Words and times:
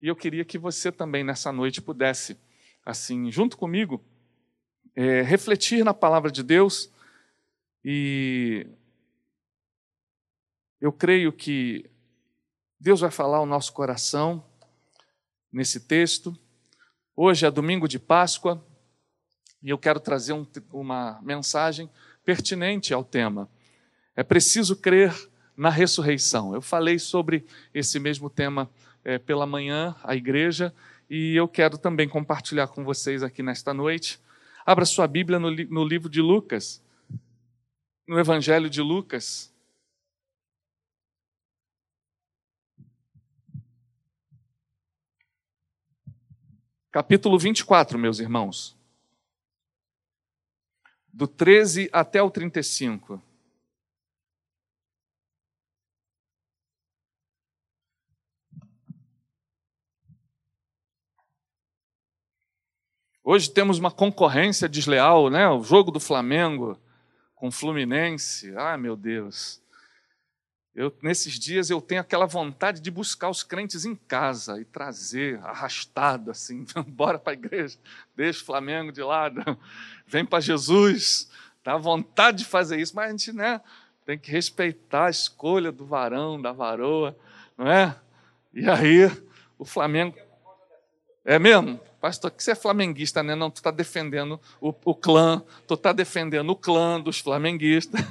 E 0.00 0.06
eu 0.06 0.14
queria 0.14 0.44
que 0.44 0.58
você 0.58 0.92
também 0.92 1.24
nessa 1.24 1.50
noite 1.50 1.82
pudesse, 1.82 2.38
assim, 2.84 3.32
junto 3.32 3.56
comigo, 3.56 4.04
é, 4.94 5.22
refletir 5.22 5.84
na 5.84 5.92
palavra 5.92 6.30
de 6.30 6.42
Deus 6.42 6.90
e 7.84 8.66
eu 10.80 10.92
creio 10.92 11.32
que 11.32 11.90
Deus 12.78 13.00
vai 13.00 13.10
falar 13.10 13.38
ao 13.38 13.46
nosso 13.46 13.72
coração 13.72 14.44
nesse 15.52 15.80
texto. 15.80 16.36
Hoje 17.16 17.44
é 17.44 17.50
domingo 17.50 17.88
de 17.88 17.98
Páscoa 17.98 18.64
e 19.60 19.70
eu 19.70 19.78
quero 19.78 19.98
trazer 19.98 20.32
um, 20.32 20.46
uma 20.72 21.20
mensagem 21.22 21.90
pertinente 22.24 22.94
ao 22.94 23.02
tema. 23.02 23.50
É 24.14 24.22
preciso 24.22 24.76
crer 24.76 25.12
na 25.56 25.70
ressurreição. 25.70 26.54
Eu 26.54 26.62
falei 26.62 27.00
sobre 27.00 27.44
esse 27.74 27.98
mesmo 27.98 28.30
tema 28.30 28.70
é, 29.08 29.18
pela 29.18 29.46
manhã, 29.46 29.96
a 30.04 30.14
igreja, 30.14 30.74
e 31.08 31.34
eu 31.34 31.48
quero 31.48 31.78
também 31.78 32.06
compartilhar 32.06 32.68
com 32.68 32.84
vocês 32.84 33.22
aqui 33.22 33.42
nesta 33.42 33.72
noite. 33.72 34.20
Abra 34.66 34.84
sua 34.84 35.06
Bíblia 35.06 35.38
no, 35.38 35.50
no 35.50 35.82
livro 35.82 36.10
de 36.10 36.20
Lucas, 36.20 36.84
no 38.06 38.18
Evangelho 38.20 38.68
de 38.68 38.82
Lucas. 38.82 39.50
Capítulo 46.92 47.38
24, 47.38 47.98
meus 47.98 48.18
irmãos. 48.18 48.76
Do 51.10 51.26
13 51.26 51.88
até 51.90 52.22
o 52.22 52.30
35. 52.30 53.22
Hoje 63.30 63.50
temos 63.50 63.78
uma 63.78 63.90
concorrência 63.90 64.66
desleal, 64.66 65.28
né? 65.28 65.46
O 65.50 65.62
jogo 65.62 65.90
do 65.90 66.00
Flamengo 66.00 66.78
com 67.34 67.48
o 67.48 67.52
Fluminense. 67.52 68.54
Ah, 68.56 68.78
meu 68.78 68.96
Deus. 68.96 69.60
Eu, 70.74 70.96
nesses 71.02 71.38
dias 71.38 71.68
eu 71.68 71.78
tenho 71.78 72.00
aquela 72.00 72.24
vontade 72.24 72.80
de 72.80 72.90
buscar 72.90 73.28
os 73.28 73.42
crentes 73.42 73.84
em 73.84 73.94
casa 73.94 74.58
e 74.58 74.64
trazer 74.64 75.38
arrastado 75.44 76.30
assim, 76.30 76.64
bora 76.88 77.18
para 77.18 77.34
a 77.34 77.34
igreja, 77.34 77.76
deixa 78.16 78.40
o 78.40 78.46
Flamengo 78.46 78.90
de 78.90 79.02
lado, 79.02 79.42
vem 80.08 80.24
para 80.24 80.40
Jesus. 80.40 81.30
Dá 81.62 81.76
vontade 81.76 82.38
de 82.38 82.44
fazer 82.46 82.80
isso, 82.80 82.96
mas 82.96 83.08
a 83.08 83.10
gente 83.10 83.30
né, 83.30 83.60
tem 84.06 84.18
que 84.18 84.30
respeitar 84.30 85.04
a 85.04 85.10
escolha 85.10 85.70
do 85.70 85.84
varão, 85.84 86.40
da 86.40 86.50
varoa, 86.50 87.14
não 87.58 87.70
é? 87.70 87.94
E 88.54 88.66
aí, 88.70 89.04
o 89.58 89.66
Flamengo. 89.66 90.16
É 91.28 91.38
mesmo? 91.38 91.78
Pastor, 92.00 92.30
que 92.30 92.42
você 92.42 92.52
é 92.52 92.54
flamenguista, 92.54 93.22
né? 93.22 93.34
Não, 93.34 93.50
tu 93.50 93.56
está 93.56 93.70
defendendo 93.70 94.40
o, 94.62 94.72
o 94.82 94.94
clã, 94.94 95.42
tu 95.66 95.74
está 95.74 95.92
defendendo 95.92 96.48
o 96.48 96.56
clã 96.56 96.98
dos 96.98 97.20
flamenguistas. 97.20 98.00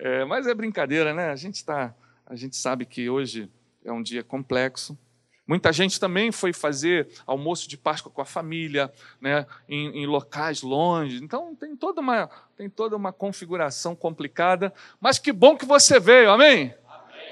É, 0.00 0.24
mas 0.24 0.46
é 0.46 0.54
brincadeira, 0.54 1.12
né? 1.12 1.28
A 1.28 1.34
gente, 1.34 1.64
tá, 1.64 1.92
a 2.24 2.36
gente 2.36 2.56
sabe 2.56 2.86
que 2.86 3.10
hoje 3.10 3.50
é 3.84 3.90
um 3.90 4.00
dia 4.00 4.22
complexo. 4.22 4.96
Muita 5.44 5.72
gente 5.72 5.98
também 5.98 6.30
foi 6.30 6.52
fazer 6.52 7.08
almoço 7.26 7.68
de 7.68 7.76
Páscoa 7.76 8.12
com 8.12 8.22
a 8.22 8.24
família, 8.24 8.92
né, 9.20 9.44
em, 9.68 10.02
em, 10.02 10.06
locais 10.06 10.62
longe. 10.62 11.20
Então 11.20 11.52
tem 11.56 11.74
toda 11.74 12.00
uma 12.00 12.30
tem 12.56 12.70
toda 12.70 12.94
uma 12.94 13.12
configuração 13.12 13.96
complicada. 13.96 14.72
Mas 15.00 15.18
que 15.18 15.32
bom 15.32 15.56
que 15.56 15.66
você 15.66 15.98
veio, 15.98 16.30
amém? 16.30 16.72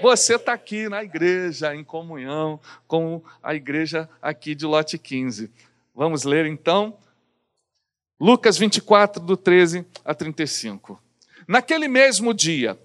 Você 0.01 0.35
está 0.35 0.53
aqui 0.53 0.89
na 0.89 1.03
igreja, 1.03 1.75
em 1.75 1.83
comunhão 1.83 2.61
com 2.87 3.23
a 3.43 3.55
igreja 3.55 4.09
aqui 4.21 4.55
de 4.55 4.67
Lote 4.67 4.99
15. 4.99 5.51
Vamos 5.95 6.25
ler 6.25 6.45
então 6.45 6.99
Lucas 8.21 8.59
24, 8.59 9.23
do 9.23 9.37
13 9.37 9.87
a 10.05 10.15
35. 10.15 11.01
Naquele 11.49 11.89
mesmo 11.89 12.35
dia, 12.35 12.79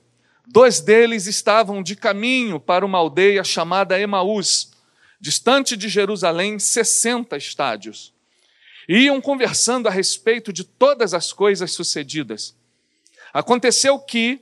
dois 0.48 0.80
deles 0.80 1.26
estavam 1.28 1.84
de 1.84 1.96
caminho 1.96 2.60
para 2.60 2.86
uma 2.86 2.98
aldeia 2.98 3.44
chamada 3.44 4.00
Emaús, 4.00 4.72
distante 5.20 5.76
de 5.76 5.90
Jerusalém 5.90 6.60
60 6.60 7.36
estádios. 7.36 8.14
Iam 8.88 9.20
conversando 9.20 9.88
a 9.88 9.92
respeito 9.92 10.52
de 10.52 10.64
todas 10.64 11.14
as 11.14 11.34
coisas 11.34 11.72
sucedidas. 11.72 12.56
Aconteceu 13.34 14.00
que, 14.00 14.42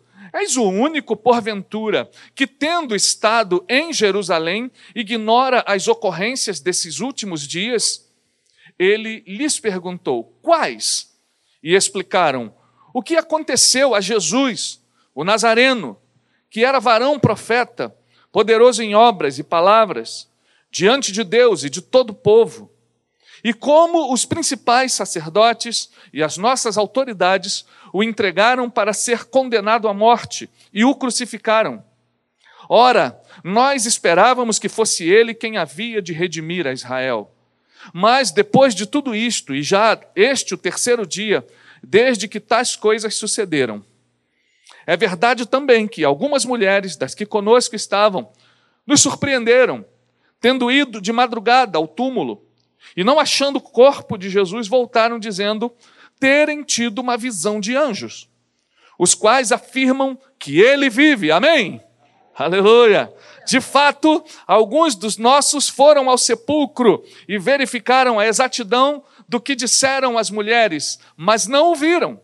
És 0.33 0.55
o 0.55 0.63
único, 0.63 1.15
porventura, 1.15 2.09
que, 2.33 2.47
tendo 2.47 2.95
estado 2.95 3.65
em 3.67 3.91
Jerusalém, 3.91 4.71
ignora 4.95 5.63
as 5.67 5.87
ocorrências 5.87 6.59
desses 6.59 6.99
últimos 6.99 7.45
dias? 7.45 8.09
Ele 8.79 9.23
lhes 9.27 9.59
perguntou: 9.59 10.37
Quais? 10.41 11.13
E 11.61 11.75
explicaram: 11.75 12.53
O 12.93 13.03
que 13.03 13.17
aconteceu 13.17 13.93
a 13.93 13.99
Jesus, 13.99 14.81
o 15.13 15.23
Nazareno, 15.23 15.97
que 16.49 16.63
era 16.63 16.79
varão 16.79 17.19
profeta, 17.19 17.95
poderoso 18.31 18.81
em 18.81 18.95
obras 18.95 19.37
e 19.37 19.43
palavras, 19.43 20.29
diante 20.71 21.11
de 21.11 21.23
Deus 21.23 21.63
e 21.63 21.69
de 21.69 21.81
todo 21.81 22.11
o 22.11 22.15
povo. 22.15 22.71
E 23.43 23.53
como 23.53 24.13
os 24.13 24.23
principais 24.23 24.93
sacerdotes 24.93 25.89
e 26.13 26.21
as 26.23 26.37
nossas 26.37 26.77
autoridades 26.77 27.65
o 27.93 28.03
entregaram 28.03 28.69
para 28.69 28.93
ser 28.93 29.25
condenado 29.25 29.87
à 29.87 29.93
morte 29.93 30.49
e 30.73 30.83
o 30.85 30.95
crucificaram. 30.95 31.83
Ora, 32.69 33.19
nós 33.43 33.85
esperávamos 33.85 34.57
que 34.57 34.69
fosse 34.69 35.09
ele 35.09 35.33
quem 35.33 35.57
havia 35.57 36.01
de 36.01 36.13
redimir 36.13 36.65
a 36.67 36.71
Israel. 36.71 37.31
Mas 37.93 38.31
depois 38.31 38.75
de 38.75 38.85
tudo 38.85 39.15
isto, 39.15 39.53
e 39.53 39.63
já 39.63 39.99
este 40.15 40.53
o 40.53 40.57
terceiro 40.57 41.05
dia, 41.05 41.45
desde 41.83 42.27
que 42.27 42.39
tais 42.39 42.75
coisas 42.75 43.15
sucederam, 43.15 43.83
é 44.85 44.95
verdade 44.95 45.45
também 45.45 45.87
que 45.87 46.03
algumas 46.03 46.45
mulheres 46.45 46.95
das 46.95 47.13
que 47.13 47.25
conosco 47.25 47.75
estavam 47.75 48.31
nos 48.85 49.01
surpreenderam, 49.01 49.85
tendo 50.39 50.71
ido 50.71 50.99
de 51.01 51.11
madrugada 51.11 51.77
ao 51.77 51.87
túmulo 51.87 52.45
e 52.95 53.03
não 53.03 53.19
achando 53.19 53.57
o 53.57 53.61
corpo 53.61 54.17
de 54.17 54.29
Jesus, 54.29 54.67
voltaram 54.67 55.19
dizendo 55.19 55.71
terem 56.21 56.61
tido 56.61 56.99
uma 56.99 57.17
visão 57.17 57.59
de 57.59 57.75
anjos, 57.75 58.29
os 58.97 59.15
quais 59.15 59.51
afirmam 59.51 60.17
que 60.37 60.61
ele 60.61 60.87
vive. 60.87 61.31
Amém? 61.31 61.81
Aleluia! 62.35 63.11
De 63.47 63.59
fato, 63.59 64.23
alguns 64.45 64.93
dos 64.95 65.17
nossos 65.17 65.67
foram 65.67 66.09
ao 66.09 66.17
sepulcro 66.17 67.03
e 67.27 67.39
verificaram 67.39 68.19
a 68.19 68.27
exatidão 68.27 69.03
do 69.27 69.41
que 69.41 69.55
disseram 69.55 70.15
as 70.15 70.29
mulheres, 70.29 70.99
mas 71.17 71.47
não 71.47 71.71
o 71.71 71.75
viram. 71.75 72.21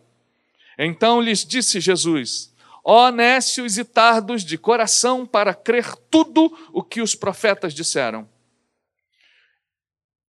Então 0.78 1.20
lhes 1.20 1.44
disse 1.44 1.80
Jesus: 1.80 2.54
Ó 2.84 3.10
nécios 3.10 3.78
e 3.78 3.84
tardos 3.84 4.44
de 4.44 4.56
coração 4.56 5.26
para 5.26 5.52
crer 5.52 5.96
tudo 6.08 6.56
o 6.72 6.84
que 6.84 7.02
os 7.02 7.16
profetas 7.16 7.74
disseram. 7.74 8.28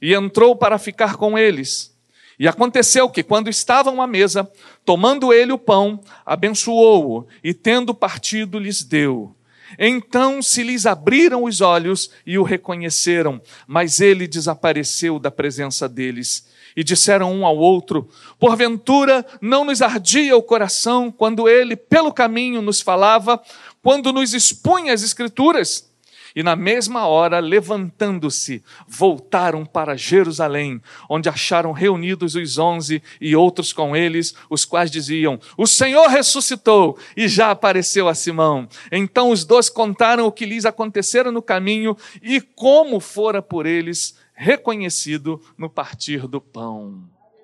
E 0.00 0.14
entrou 0.14 0.56
para 0.56 0.78
ficar 0.78 1.16
com 1.16 1.38
eles. 1.38 1.94
E 2.38 2.48
aconteceu 2.48 3.08
que, 3.10 3.22
quando 3.22 3.50
estavam 3.50 4.00
à 4.00 4.06
mesa, 4.06 4.50
tomando 4.84 5.32
ele 5.32 5.52
o 5.52 5.58
pão, 5.58 6.00
abençoou-o 6.24 7.26
e, 7.44 7.52
tendo 7.52 7.94
partido, 7.94 8.58
lhes 8.58 8.82
deu. 8.82 9.36
Então 9.78 10.42
se 10.42 10.62
lhes 10.62 10.86
abriram 10.86 11.44
os 11.44 11.60
olhos 11.60 12.10
e 12.26 12.38
o 12.38 12.42
reconheceram, 12.42 13.40
mas 13.66 14.00
ele 14.00 14.26
desapareceu 14.26 15.18
da 15.18 15.30
presença 15.30 15.88
deles. 15.88 16.48
e 16.76 16.84
disseram 16.84 17.32
um 17.32 17.44
ao 17.44 17.56
outro: 17.56 18.08
Porventura 18.38 19.26
não 19.40 19.64
nos 19.64 19.82
ardia 19.82 20.36
o 20.36 20.42
coração 20.42 21.10
quando 21.10 21.48
ele, 21.48 21.74
pelo 21.74 22.12
caminho, 22.12 22.62
nos 22.62 22.80
falava, 22.80 23.40
quando 23.82 24.12
nos 24.12 24.34
expunha 24.34 24.94
as 24.94 25.02
Escrituras? 25.02 25.89
E 26.34 26.42
na 26.42 26.54
mesma 26.54 27.06
hora, 27.06 27.38
levantando-se, 27.38 28.62
voltaram 28.86 29.64
para 29.64 29.96
Jerusalém, 29.96 30.80
onde 31.08 31.28
acharam 31.28 31.72
reunidos 31.72 32.34
os 32.34 32.58
onze 32.58 33.02
e 33.20 33.34
outros 33.34 33.72
com 33.72 33.96
eles, 33.96 34.34
os 34.48 34.64
quais 34.64 34.90
diziam: 34.90 35.40
O 35.56 35.66
Senhor 35.66 36.08
ressuscitou 36.08 36.98
e 37.16 37.28
já 37.28 37.50
apareceu 37.50 38.08
a 38.08 38.14
Simão. 38.14 38.68
Então 38.90 39.30
os 39.30 39.44
dois 39.44 39.68
contaram 39.68 40.26
o 40.26 40.32
que 40.32 40.46
lhes 40.46 40.64
acontecera 40.64 41.30
no 41.32 41.42
caminho 41.42 41.96
e 42.22 42.40
como 42.40 43.00
fora 43.00 43.42
por 43.42 43.66
eles 43.66 44.18
reconhecido 44.34 45.40
no 45.58 45.68
partir 45.68 46.26
do 46.26 46.40
pão. 46.40 47.02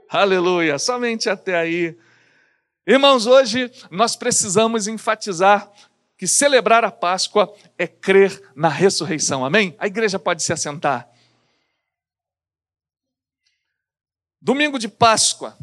Aleluia! 0.08 0.78
Somente 0.78 1.28
até 1.28 1.54
aí. 1.54 1.96
Irmãos, 2.86 3.26
hoje 3.26 3.70
nós 3.90 4.14
precisamos 4.14 4.86
enfatizar 4.86 5.68
que 6.16 6.26
celebrar 6.26 6.84
a 6.84 6.90
Páscoa 6.90 7.54
é 7.76 7.86
crer 7.86 8.52
na 8.54 8.68
ressurreição. 8.68 9.44
Amém? 9.44 9.76
A 9.78 9.86
igreja 9.86 10.18
pode 10.18 10.42
se 10.42 10.52
assentar. 10.52 11.08
Domingo 14.40 14.78
de 14.78 14.88
Páscoa 14.88 15.56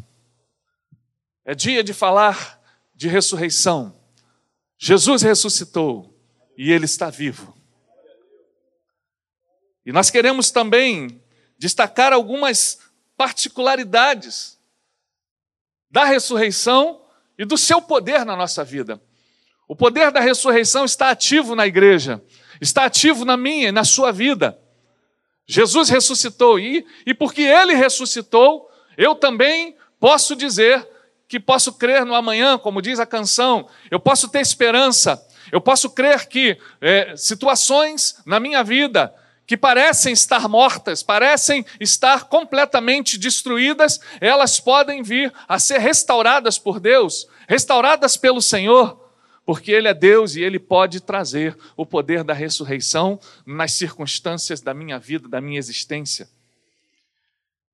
é 1.44 1.54
dia 1.54 1.82
de 1.82 1.92
falar 1.92 2.60
de 2.94 3.08
ressurreição. 3.08 3.98
Jesus 4.78 5.22
ressuscitou 5.22 6.14
e 6.56 6.70
ele 6.70 6.84
está 6.84 7.10
vivo. 7.10 7.56
E 9.84 9.92
nós 9.92 10.10
queremos 10.10 10.50
também 10.50 11.22
destacar 11.58 12.12
algumas 12.12 12.78
particularidades 13.16 14.58
da 15.90 16.04
ressurreição 16.04 17.04
e 17.38 17.44
do 17.44 17.56
seu 17.56 17.80
poder 17.82 18.24
na 18.24 18.36
nossa 18.36 18.64
vida. 18.64 19.00
O 19.74 19.76
poder 19.76 20.12
da 20.12 20.20
ressurreição 20.20 20.84
está 20.84 21.10
ativo 21.10 21.56
na 21.56 21.66
igreja, 21.66 22.22
está 22.60 22.84
ativo 22.84 23.24
na 23.24 23.36
minha 23.36 23.70
e 23.70 23.72
na 23.72 23.82
sua 23.82 24.12
vida. 24.12 24.56
Jesus 25.48 25.88
ressuscitou 25.88 26.60
e, 26.60 26.86
e 27.04 27.12
porque 27.12 27.42
ele 27.42 27.74
ressuscitou, 27.74 28.70
eu 28.96 29.16
também 29.16 29.74
posso 29.98 30.36
dizer 30.36 30.88
que 31.26 31.40
posso 31.40 31.72
crer 31.72 32.06
no 32.06 32.14
amanhã, 32.14 32.56
como 32.56 32.80
diz 32.80 33.00
a 33.00 33.04
canção, 33.04 33.66
eu 33.90 33.98
posso 33.98 34.28
ter 34.28 34.38
esperança, 34.38 35.20
eu 35.50 35.60
posso 35.60 35.90
crer 35.90 36.28
que 36.28 36.56
é, 36.80 37.16
situações 37.16 38.22
na 38.24 38.38
minha 38.38 38.62
vida 38.62 39.12
que 39.44 39.56
parecem 39.56 40.12
estar 40.12 40.48
mortas, 40.48 41.02
parecem 41.02 41.66
estar 41.80 42.26
completamente 42.26 43.18
destruídas, 43.18 43.98
elas 44.20 44.60
podem 44.60 45.02
vir 45.02 45.32
a 45.48 45.58
ser 45.58 45.78
restauradas 45.78 46.60
por 46.60 46.78
Deus, 46.78 47.26
restauradas 47.48 48.16
pelo 48.16 48.40
Senhor 48.40 49.02
porque 49.44 49.70
Ele 49.70 49.88
é 49.88 49.94
Deus 49.94 50.36
e 50.36 50.42
Ele 50.42 50.58
pode 50.58 51.00
trazer 51.00 51.56
o 51.76 51.84
poder 51.84 52.24
da 52.24 52.32
ressurreição 52.32 53.20
nas 53.46 53.72
circunstâncias 53.72 54.60
da 54.60 54.72
minha 54.72 54.98
vida, 54.98 55.28
da 55.28 55.40
minha 55.40 55.58
existência. 55.58 56.28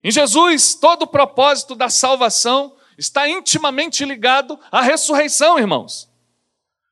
Em 0.03 0.11
Jesus, 0.11 0.75
todo 0.75 1.03
o 1.03 1.07
propósito 1.07 1.75
da 1.75 1.89
salvação 1.89 2.75
está 2.97 3.29
intimamente 3.29 4.05
ligado 4.05 4.59
à 4.71 4.83
ressurreição, 4.83 5.59
irmãos. 5.59 6.09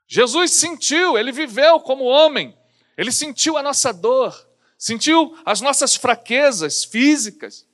Jesus 0.06 0.52
sentiu, 0.52 1.18
ele 1.18 1.32
viveu 1.32 1.80
como 1.80 2.04
homem, 2.04 2.56
ele 2.96 3.12
sentiu 3.12 3.56
a 3.56 3.62
nossa 3.62 3.92
dor, 3.92 4.48
sentiu 4.78 5.36
as 5.44 5.60
nossas 5.60 5.96
fraquezas 5.96 6.84
físicas, 6.84 7.66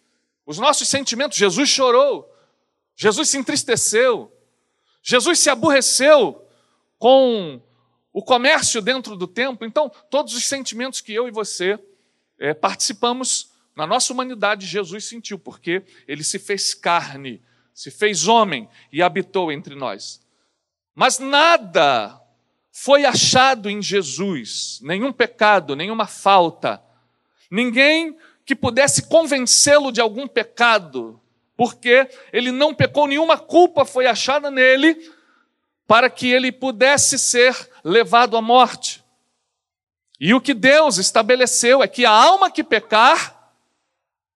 os 0.47 0.59
nossos 0.59 0.89
sentimentos. 0.89 1.39
Jesus 1.39 1.69
chorou, 1.69 2.29
Jesus 2.97 3.29
se 3.29 3.39
entristeceu, 3.39 4.33
Jesus 5.03 5.39
se 5.39 5.50
aborreceu 5.50 6.44
com 7.05 7.61
o 8.15 8.23
comércio 8.23 8.81
dentro 8.81 9.15
do 9.15 9.27
templo. 9.27 9.67
Então, 9.67 9.93
todos 10.09 10.35
os 10.35 10.47
sentimentos 10.47 11.03
que 11.03 11.12
eu 11.12 11.29
e 11.29 11.31
você 11.31 11.79
é, 12.39 12.55
participamos 12.55 13.51
na 13.77 13.87
nossa 13.87 14.11
humanidade, 14.11 14.65
Jesus 14.65 15.05
sentiu, 15.05 15.39
porque 15.39 15.83
ele 16.09 16.25
se 16.25 16.39
fez 16.39 16.73
carne, 16.73 17.43
se 17.75 17.91
fez 17.91 18.27
homem 18.27 18.67
e 18.91 19.03
habitou 19.03 19.53
entre 19.53 19.75
nós. 19.75 20.23
Mas 20.95 21.19
nada 21.19 22.19
foi 22.73 23.05
achado 23.05 23.69
em 23.69 23.83
Jesus, 23.83 24.81
nenhum 24.83 25.12
pecado, 25.12 25.77
nenhuma 25.77 26.07
falta, 26.07 26.83
ninguém 27.50 28.17
que 28.47 28.57
pudesse 28.57 29.09
convencê-lo 29.09 29.93
de 29.93 30.00
algum 30.00 30.27
pecado, 30.27 31.21
porque 31.55 32.09
ele 32.33 32.50
não 32.50 32.75
pecou, 32.75 33.07
nenhuma 33.07 33.37
culpa 33.37 33.85
foi 33.85 34.07
achada 34.07 34.50
nele, 34.50 35.12
para 35.87 36.09
que 36.09 36.29
ele 36.29 36.51
pudesse 36.51 37.19
ser 37.19 37.71
levado 37.83 38.37
à 38.37 38.43
morte. 38.43 39.05
E 40.19 40.33
o 40.33 40.41
que 40.41 40.55
Deus 40.55 40.99
estabeleceu 40.99 41.83
é 41.83 41.89
que 41.89 42.07
a 42.07 42.11
alma 42.11 42.51
que 42.51 42.65
pecar, 42.65 43.53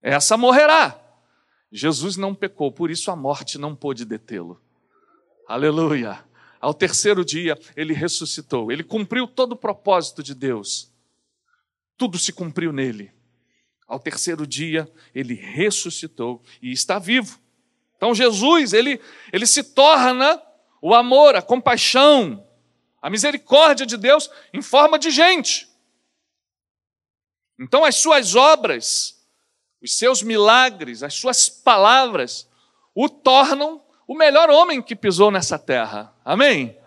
essa 0.03 0.37
morrerá. 0.37 0.99
Jesus 1.71 2.17
não 2.17 2.35
pecou, 2.35 2.73
por 2.73 2.91
isso 2.91 3.11
a 3.11 3.17
morte 3.17 3.59
não 3.59 3.75
pôde 3.75 4.05
detê-lo. 4.05 4.61
Aleluia. 5.47 6.25
Ao 6.61 6.75
terceiro 6.75 7.25
dia, 7.25 7.59
ele 7.77 7.95
ressuscitou. 7.95 8.73
Ele 8.73 8.83
cumpriu 8.83 9.27
todo 9.27 9.53
o 9.53 9.57
propósito 9.57 10.23
de 10.23 10.35
Deus. 10.35 10.91
Tudo 11.97 12.19
se 12.19 12.33
cumpriu 12.33 12.73
nele. 12.73 13.13
Ao 13.87 13.99
terceiro 13.99 14.47
dia, 14.47 14.91
ele 15.15 15.35
ressuscitou 15.35 16.43
e 16.61 16.73
está 16.73 16.99
vivo. 16.99 17.39
Então, 17.97 18.15
Jesus, 18.15 18.73
ele, 18.73 19.01
ele 19.33 19.47
se 19.47 19.63
torna 19.63 20.41
o 20.81 20.95
amor, 20.95 21.37
a 21.37 21.43
compaixão, 21.43 22.47
a 23.01 23.11
misericórdia 23.11 23.87
de 23.87 23.97
Deus 23.97 24.31
em 24.53 24.63
forma 24.63 24.99
de 24.99 25.11
gente. 25.11 25.69
Então, 27.59 27.85
as 27.85 27.97
suas 27.97 28.35
obras, 28.35 29.19
os 29.83 29.97
seus 29.97 30.23
milagres, 30.23 31.03
as 31.03 31.15
suas 31.15 31.49
palavras, 31.49 32.49
o 32.95 33.09
tornam 33.09 33.83
o 34.07 34.17
melhor 34.17 34.49
homem 34.49 34.81
que 34.81 34.97
pisou 34.97 35.31
nessa 35.31 35.59
terra. 35.59 36.15
Amém? 36.25 36.79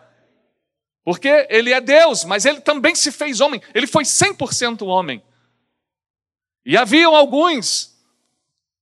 Porque 1.04 1.48
ele 1.50 1.74
é 1.74 1.82
Deus, 1.82 2.24
mas 2.24 2.46
ele 2.46 2.62
também 2.62 2.96
se 2.96 3.12
fez 3.12 3.42
homem. 3.42 3.62
Ele 3.74 3.88
foi 3.88 4.04
100% 4.04 4.86
homem. 4.86 5.24
E 6.66 6.78
haviam 6.78 7.16
alguns, 7.16 7.98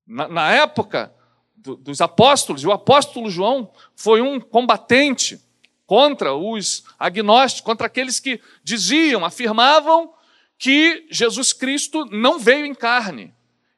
na, 0.06 0.28
na 0.28 0.52
época, 0.52 1.14
dos 1.62 2.02
apóstolos, 2.02 2.64
e 2.64 2.68
o 2.68 2.72
apóstolo 2.72 3.30
João 3.30 3.72
foi 3.96 4.22
um 4.22 4.40
combatente 4.40 5.40
contra 5.86 6.34
os 6.34 6.84
agnósticos, 7.00 7.66
contra 7.66 7.88
aqueles 7.88 8.20
que 8.20 8.40
diziam, 8.64 9.26
afirmavam 9.26 10.14
que 10.58 11.08
Jesus 11.10 11.52
Cristo 11.52 12.06
não 12.06 12.38
veio 12.38 12.66
em 12.66 12.76
carne. 12.76 13.34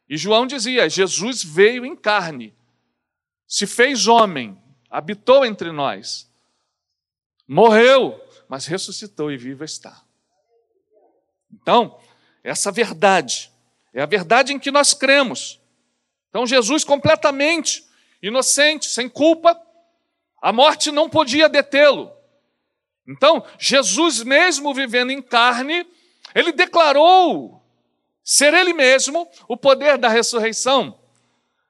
E 0.10 0.18
João 0.18 0.46
dizia: 0.46 0.90
Jesus 0.90 1.42
veio 1.42 1.86
em 1.86 1.96
carne, 1.96 2.54
se 3.48 3.66
fez 3.66 4.08
homem, 4.08 4.62
habitou 4.90 5.46
entre 5.46 5.72
nós, 5.72 6.30
morreu, 7.48 8.22
mas 8.50 8.66
ressuscitou 8.66 9.32
e 9.32 9.38
vivo 9.38 9.64
está. 9.64 10.04
Então, 11.54 11.98
essa 12.44 12.72
verdade 12.72 13.50
é 13.94 14.02
a 14.02 14.06
verdade 14.06 14.52
em 14.52 14.60
que 14.60 14.72
nós 14.72 14.94
cremos. 14.94 15.61
Então, 16.32 16.48
Jesus, 16.48 16.84
completamente 16.84 17.86
inocente, 18.24 18.88
sem 18.88 19.08
culpa, 19.08 19.56
a 20.42 20.52
morte 20.52 20.92
não 20.92 21.08
podia 21.08 21.48
detê-lo. 21.48 22.12
Então, 23.08 23.46
Jesus, 23.60 24.24
mesmo 24.24 24.74
vivendo 24.74 25.12
em 25.12 25.22
carne, 25.22 25.86
ele 26.34 26.54
declarou 26.54 27.62
ser 28.24 28.54
ele 28.54 28.74
mesmo 28.74 29.28
o 29.46 29.58
poder 29.58 29.98
da 29.98 30.08
ressurreição. 30.08 30.98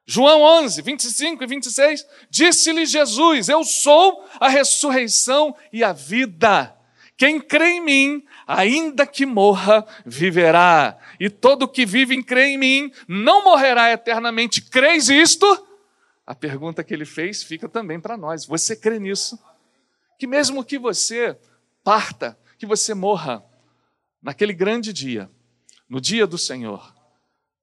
João 0.05 0.41
11, 0.41 0.81
25 0.81 1.43
e 1.43 1.47
26, 1.47 2.05
disse-lhe 2.29 2.85
Jesus: 2.85 3.49
Eu 3.49 3.63
sou 3.63 4.23
a 4.39 4.47
ressurreição 4.47 5.55
e 5.73 5.83
a 5.83 5.91
vida. 5.91 6.75
Quem 7.17 7.39
crê 7.39 7.71
em 7.71 7.81
mim, 7.81 8.23
ainda 8.51 9.07
que 9.07 9.25
morra, 9.25 9.85
viverá. 10.05 10.97
E 11.19 11.29
todo 11.29 11.67
que 11.67 11.85
vive 11.85 12.15
e 12.15 12.23
crê 12.23 12.47
em 12.47 12.57
mim 12.57 12.91
não 13.07 13.43
morrerá 13.43 13.91
eternamente. 13.91 14.61
Creis 14.61 15.09
isto? 15.09 15.67
A 16.25 16.35
pergunta 16.35 16.83
que 16.83 16.93
ele 16.93 17.05
fez 17.05 17.43
fica 17.43 17.69
também 17.69 17.99
para 17.99 18.17
nós. 18.17 18.45
Você 18.45 18.75
crê 18.75 18.99
nisso? 18.99 19.39
Que 20.19 20.27
mesmo 20.27 20.63
que 20.63 20.77
você 20.77 21.37
parta, 21.83 22.37
que 22.57 22.65
você 22.65 22.93
morra, 22.93 23.43
naquele 24.21 24.53
grande 24.53 24.93
dia, 24.93 25.29
no 25.89 25.99
dia 25.99 26.27
do 26.27 26.37
Senhor, 26.37 26.93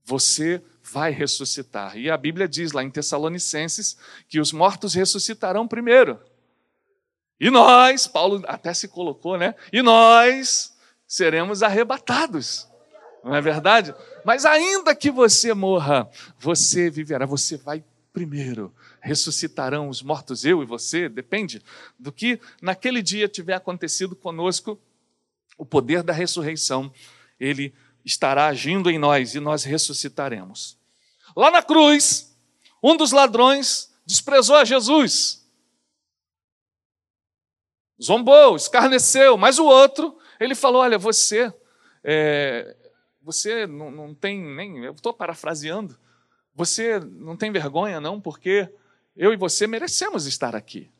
você 0.05 0.63
vai 0.83 1.13
ressuscitar. 1.13 1.99
E 1.99 2.11
a 2.11 2.17
Bíblia 2.17 2.49
diz 2.49 2.73
lá 2.73 2.83
em 2.83 2.91
Tessalonicenses 2.91 3.97
que 4.27 4.41
os 4.41 4.53
mortos 4.53 4.95
ressuscitarão 4.95 5.69
primeiro. 5.69 6.19
E 7.39 7.51
nós, 7.51 8.07
Paulo 8.07 8.43
até 8.49 8.73
se 8.75 8.89
colocou, 8.89 9.39
né? 9.39 9.55
E 9.73 9.83
nós 9.83 10.77
seremos 11.09 11.63
arrebatados. 11.63 12.69
Não 13.25 13.35
é 13.35 13.41
verdade? 13.41 13.93
Mas 14.25 14.45
ainda 14.45 14.95
que 14.95 15.11
você 15.11 15.53
morra, 15.53 16.09
você 16.39 16.89
viverá, 16.89 17.27
você 17.27 17.57
vai 17.57 17.83
primeiro 18.13 18.73
ressuscitarão 19.01 19.89
os 19.89 20.03
mortos, 20.03 20.45
eu 20.45 20.63
e 20.63 20.67
você, 20.67 21.09
depende 21.09 21.63
do 21.99 22.13
que 22.13 22.41
naquele 22.61 23.01
dia 23.01 23.29
tiver 23.29 23.55
acontecido 23.55 24.15
conosco, 24.15 24.79
o 25.57 25.65
poder 25.65 26.03
da 26.03 26.13
ressurreição, 26.13 26.93
ele 27.39 27.75
estará 28.05 28.47
agindo 28.47 28.91
em 28.91 28.99
nós 28.99 29.35
e 29.35 29.41
nós 29.41 29.65
ressuscitaremos. 29.65 30.77
Lá 31.37 31.51
na 31.51 31.63
cruz, 31.63 32.37
um 32.83 32.97
dos 32.97 33.13
ladrões 33.13 33.93
desprezou 34.05 34.57
a 34.57 34.65
Jesus, 34.65 35.47
zombou, 38.03 38.57
escarneceu, 38.57 39.37
mas 39.37 39.59
o 39.59 39.65
outro, 39.65 40.17
ele 40.41 40.55
falou: 40.55 40.83
Olha, 40.83 40.99
você, 40.99 41.53
é, 42.03 42.77
você 43.23 43.67
não, 43.67 43.91
não 43.91 44.15
tem 44.15 44.41
nem, 44.41 44.85
eu 44.85 44.93
estou 44.93 45.13
parafraseando, 45.13 45.99
você 46.55 46.99
não 46.99 47.37
tem 47.37 47.53
vergonha, 47.53 48.01
não, 48.01 48.21
porque 48.21 48.69
eu 49.17 49.33
e 49.33 49.37
você 49.37 49.67
merecemos 49.67 50.27
estar 50.27 50.55
aqui. 50.55 50.91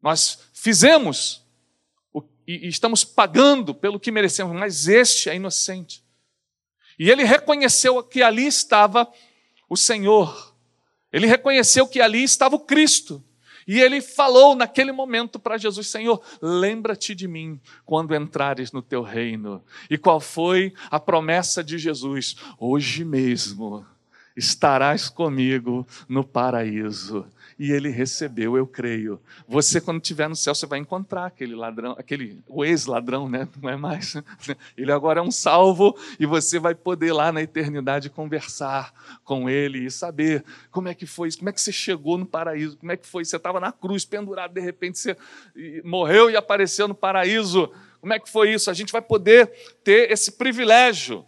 Nós 0.00 0.40
fizemos 0.52 1.44
o, 2.12 2.22
e, 2.46 2.66
e 2.66 2.68
estamos 2.68 3.04
pagando 3.04 3.74
pelo 3.74 3.98
que 3.98 4.10
merecemos, 4.10 4.54
mas 4.54 4.86
este 4.86 5.30
é 5.30 5.36
inocente. 5.36 6.04
E 6.98 7.10
ele 7.10 7.24
reconheceu 7.24 8.02
que 8.02 8.22
ali 8.22 8.46
estava 8.46 9.10
o 9.68 9.76
Senhor, 9.76 10.54
ele 11.12 11.26
reconheceu 11.26 11.86
que 11.86 12.00
ali 12.00 12.22
estava 12.22 12.56
o 12.56 12.60
Cristo. 12.60 13.24
E 13.66 13.80
ele 13.80 14.00
falou 14.00 14.54
naquele 14.54 14.92
momento 14.92 15.38
para 15.38 15.58
Jesus: 15.58 15.88
Senhor, 15.88 16.22
lembra-te 16.40 17.14
de 17.14 17.26
mim 17.26 17.60
quando 17.84 18.14
entrares 18.14 18.72
no 18.72 18.82
teu 18.82 19.02
reino. 19.02 19.62
E 19.88 19.96
qual 19.96 20.20
foi 20.20 20.72
a 20.90 21.00
promessa 21.00 21.62
de 21.62 21.78
Jesus? 21.78 22.36
Hoje 22.58 23.04
mesmo 23.04 23.84
estarás 24.36 25.08
comigo 25.08 25.86
no 26.08 26.24
paraíso. 26.24 27.26
E 27.56 27.70
ele 27.70 27.88
recebeu, 27.88 28.56
eu 28.56 28.66
creio. 28.66 29.20
Você, 29.46 29.80
quando 29.80 30.02
estiver 30.02 30.28
no 30.28 30.34
céu, 30.34 30.54
você 30.54 30.66
vai 30.66 30.80
encontrar 30.80 31.26
aquele 31.26 31.54
ladrão, 31.54 31.94
aquele, 31.96 32.42
o 32.48 32.64
ex-ladrão, 32.64 33.28
né? 33.28 33.48
Não 33.62 33.70
é 33.70 33.76
mais. 33.76 34.16
Ele 34.76 34.90
agora 34.90 35.20
é 35.20 35.22
um 35.22 35.30
salvo 35.30 35.96
e 36.18 36.26
você 36.26 36.58
vai 36.58 36.74
poder 36.74 37.12
lá 37.12 37.30
na 37.30 37.42
eternidade 37.42 38.10
conversar 38.10 38.92
com 39.22 39.48
ele 39.48 39.86
e 39.86 39.90
saber 39.90 40.44
como 40.70 40.88
é 40.88 40.94
que 40.94 41.06
foi 41.06 41.28
isso, 41.28 41.38
como 41.38 41.48
é 41.48 41.52
que 41.52 41.60
você 41.60 41.72
chegou 41.72 42.18
no 42.18 42.26
paraíso, 42.26 42.76
como 42.76 42.90
é 42.90 42.96
que 42.96 43.06
foi. 43.06 43.24
Você 43.24 43.36
estava 43.36 43.60
na 43.60 43.70
cruz, 43.70 44.04
pendurado, 44.04 44.52
de 44.52 44.60
repente 44.60 44.98
você 44.98 45.16
morreu 45.84 46.30
e 46.30 46.36
apareceu 46.36 46.88
no 46.88 46.94
paraíso. 46.94 47.70
Como 48.00 48.12
é 48.12 48.18
que 48.18 48.28
foi 48.28 48.52
isso? 48.52 48.68
A 48.68 48.74
gente 48.74 48.92
vai 48.92 49.00
poder 49.00 49.46
ter 49.84 50.10
esse 50.10 50.32
privilégio, 50.32 51.24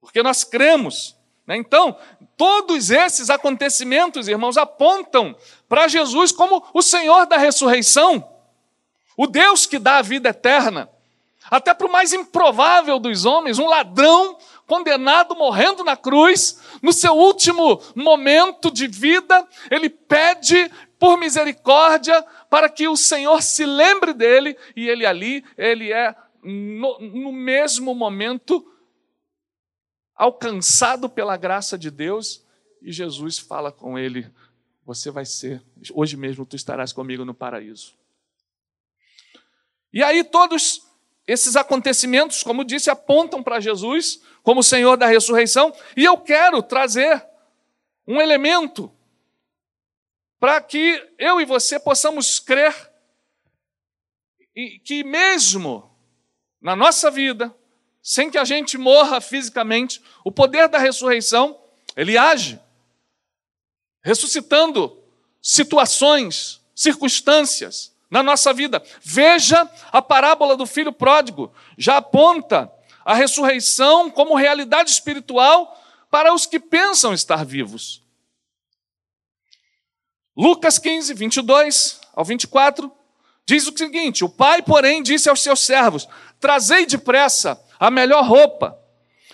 porque 0.00 0.22
nós 0.22 0.44
cremos? 0.44 1.15
Então, 1.48 1.96
todos 2.36 2.90
esses 2.90 3.30
acontecimentos, 3.30 4.26
irmãos, 4.26 4.56
apontam 4.56 5.36
para 5.68 5.86
Jesus 5.86 6.32
como 6.32 6.64
o 6.74 6.82
Senhor 6.82 7.26
da 7.26 7.36
ressurreição, 7.36 8.28
o 9.16 9.26
Deus 9.26 9.64
que 9.64 9.78
dá 9.78 9.98
a 9.98 10.02
vida 10.02 10.30
eterna. 10.30 10.90
Até 11.48 11.72
para 11.72 11.86
o 11.86 11.92
mais 11.92 12.12
improvável 12.12 12.98
dos 12.98 13.24
homens, 13.24 13.58
um 13.58 13.66
ladrão 13.66 14.36
condenado 14.66 15.36
morrendo 15.36 15.84
na 15.84 15.96
cruz, 15.96 16.60
no 16.82 16.92
seu 16.92 17.12
último 17.12 17.80
momento 17.94 18.68
de 18.68 18.88
vida, 18.88 19.46
ele 19.70 19.88
pede 19.88 20.70
por 20.98 21.16
misericórdia 21.16 22.24
para 22.50 22.68
que 22.68 22.88
o 22.88 22.96
Senhor 22.96 23.40
se 23.42 23.64
lembre 23.64 24.12
dele 24.12 24.56
e 24.74 24.88
ele 24.88 25.06
ali, 25.06 25.44
ele 25.56 25.92
é 25.92 26.14
no, 26.42 26.98
no 27.00 27.32
mesmo 27.32 27.94
momento 27.94 28.64
alcançado 30.16 31.08
pela 31.08 31.36
graça 31.36 31.76
de 31.76 31.90
Deus, 31.90 32.42
e 32.80 32.90
Jesus 32.90 33.38
fala 33.38 33.70
com 33.70 33.98
ele: 33.98 34.28
Você 34.84 35.10
vai 35.10 35.26
ser, 35.26 35.62
hoje 35.92 36.16
mesmo 36.16 36.46
tu 36.46 36.56
estarás 36.56 36.92
comigo 36.92 37.24
no 37.24 37.34
paraíso. 37.34 37.94
E 39.92 40.02
aí 40.02 40.24
todos 40.24 40.82
esses 41.26 41.56
acontecimentos, 41.56 42.42
como 42.42 42.64
disse, 42.64 42.88
apontam 42.88 43.42
para 43.42 43.60
Jesus 43.60 44.22
como 44.42 44.62
Senhor 44.62 44.96
da 44.96 45.06
ressurreição, 45.06 45.74
e 45.96 46.04
eu 46.04 46.16
quero 46.18 46.62
trazer 46.62 47.24
um 48.06 48.20
elemento 48.20 48.92
para 50.38 50.60
que 50.60 51.04
eu 51.18 51.40
e 51.40 51.44
você 51.44 51.80
possamos 51.80 52.38
crer 52.38 52.74
que 54.84 55.04
mesmo 55.04 55.90
na 56.60 56.74
nossa 56.74 57.10
vida, 57.10 57.54
sem 58.06 58.30
que 58.30 58.38
a 58.38 58.44
gente 58.44 58.78
morra 58.78 59.20
fisicamente, 59.20 60.00
o 60.24 60.30
poder 60.30 60.68
da 60.68 60.78
ressurreição, 60.78 61.58
ele 61.96 62.16
age, 62.16 62.60
ressuscitando 64.00 64.96
situações, 65.42 66.60
circunstâncias 66.72 67.92
na 68.08 68.22
nossa 68.22 68.52
vida. 68.52 68.80
Veja 69.02 69.68
a 69.90 70.00
parábola 70.00 70.56
do 70.56 70.64
filho 70.66 70.92
pródigo, 70.92 71.52
já 71.76 71.96
aponta 71.96 72.72
a 73.04 73.12
ressurreição 73.12 74.08
como 74.08 74.36
realidade 74.36 74.88
espiritual 74.88 75.76
para 76.08 76.32
os 76.32 76.46
que 76.46 76.60
pensam 76.60 77.12
estar 77.12 77.44
vivos. 77.44 78.00
Lucas 80.36 80.78
15, 80.78 81.12
22 81.12 82.00
ao 82.14 82.24
24, 82.24 82.88
diz 83.44 83.66
o 83.66 83.76
seguinte: 83.76 84.24
O 84.24 84.28
pai, 84.28 84.62
porém, 84.62 85.02
disse 85.02 85.28
aos 85.28 85.42
seus 85.42 85.58
servos: 85.58 86.06
Trazei 86.38 86.86
depressa 86.86 87.65
a 87.78 87.90
melhor 87.90 88.24
roupa, 88.24 88.78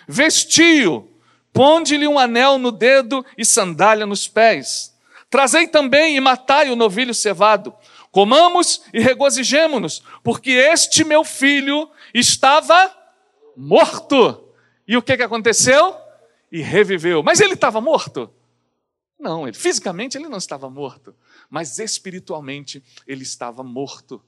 vestiu, 0.07 1.11
ponde-lhe 1.53 2.07
um 2.07 2.19
anel 2.19 2.59
no 2.59 2.73
dedo 2.73 3.25
e 3.37 3.45
sandália 3.45 4.07
nos 4.07 4.29
pés. 4.29 4.93
Trazei 5.31 5.67
também 5.67 6.17
e 6.17 6.21
matai 6.21 6.71
o 6.71 6.77
novilho 6.77 7.15
cevado. 7.15 7.75
Comamos 8.11 8.83
e 8.93 9.01
regozijemo-nos, 9.01 10.03
porque 10.23 10.51
este 10.51 11.05
meu 11.05 11.25
filho 11.25 11.91
estava 12.13 12.95
morto. 13.57 14.49
E 14.87 14.97
o 14.97 15.03
que, 15.03 15.17
que 15.17 15.23
aconteceu? 15.23 15.97
E 16.51 16.61
reviveu. 16.61 17.23
Mas 17.23 17.41
ele 17.41 17.55
estava 17.55 17.81
morto? 17.81 18.31
Não, 19.19 19.47
ele, 19.47 19.57
fisicamente 19.57 20.19
ele 20.19 20.29
não 20.29 20.39
estava 20.39 20.69
morto, 20.69 21.15
mas 21.49 21.79
espiritualmente 21.79 22.83
ele 23.07 23.23
estava 23.23 23.63
morto. 23.63 24.21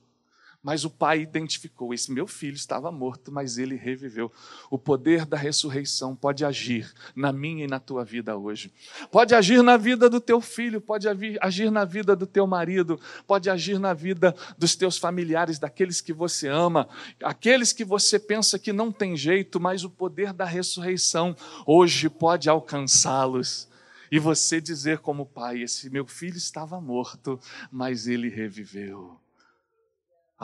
Mas 0.65 0.83
o 0.83 0.89
pai 0.89 1.21
identificou: 1.21 1.93
esse 1.93 2.11
meu 2.11 2.27
filho 2.27 2.57
estava 2.57 2.91
morto, 2.91 3.31
mas 3.31 3.59
ele 3.59 3.77
reviveu. 3.77 4.33
O 4.71 4.79
poder 4.79 5.27
da 5.27 5.37
ressurreição 5.37 6.17
pode 6.17 6.43
agir 6.43 6.91
na 7.15 7.31
minha 7.31 7.65
e 7.65 7.69
na 7.69 7.79
tua 7.79 8.03
vida 8.03 8.35
hoje. 8.35 8.73
Pode 9.13 9.35
agir 9.35 9.63
na 9.63 9.77
vida 9.77 10.09
do 10.09 10.19
teu 10.23 10.41
filho, 10.41 10.81
pode 10.81 11.07
agir 11.07 11.71
na 11.71 11.85
vida 11.85 12.17
do 12.17 12.27
teu 12.27 12.47
marido, 12.47 12.99
pode 13.27 13.51
agir 13.51 13.79
na 13.79 13.93
vida 13.93 14.35
dos 14.57 14.75
teus 14.75 14.97
familiares, 14.97 15.59
daqueles 15.59 16.01
que 16.01 16.15
você 16.15 16.49
ama, 16.49 16.89
aqueles 17.23 17.71
que 17.71 17.85
você 17.85 18.19
pensa 18.19 18.59
que 18.59 18.73
não 18.73 18.91
tem 18.91 19.15
jeito, 19.19 19.61
mas 19.61 19.85
o 19.85 19.91
poder 19.91 20.33
da 20.33 20.47
ressurreição 20.47 21.37
hoje 21.67 22.09
pode 22.09 22.49
alcançá-los. 22.49 23.69
E 24.11 24.19
você 24.19 24.63
dizer 24.63 25.01
como 25.01 25.27
pai: 25.27 25.61
esse 25.61 25.91
meu 25.91 26.07
filho 26.07 26.39
estava 26.39 26.81
morto, 26.81 27.39
mas 27.71 28.07
ele 28.07 28.31
reviveu. 28.31 29.24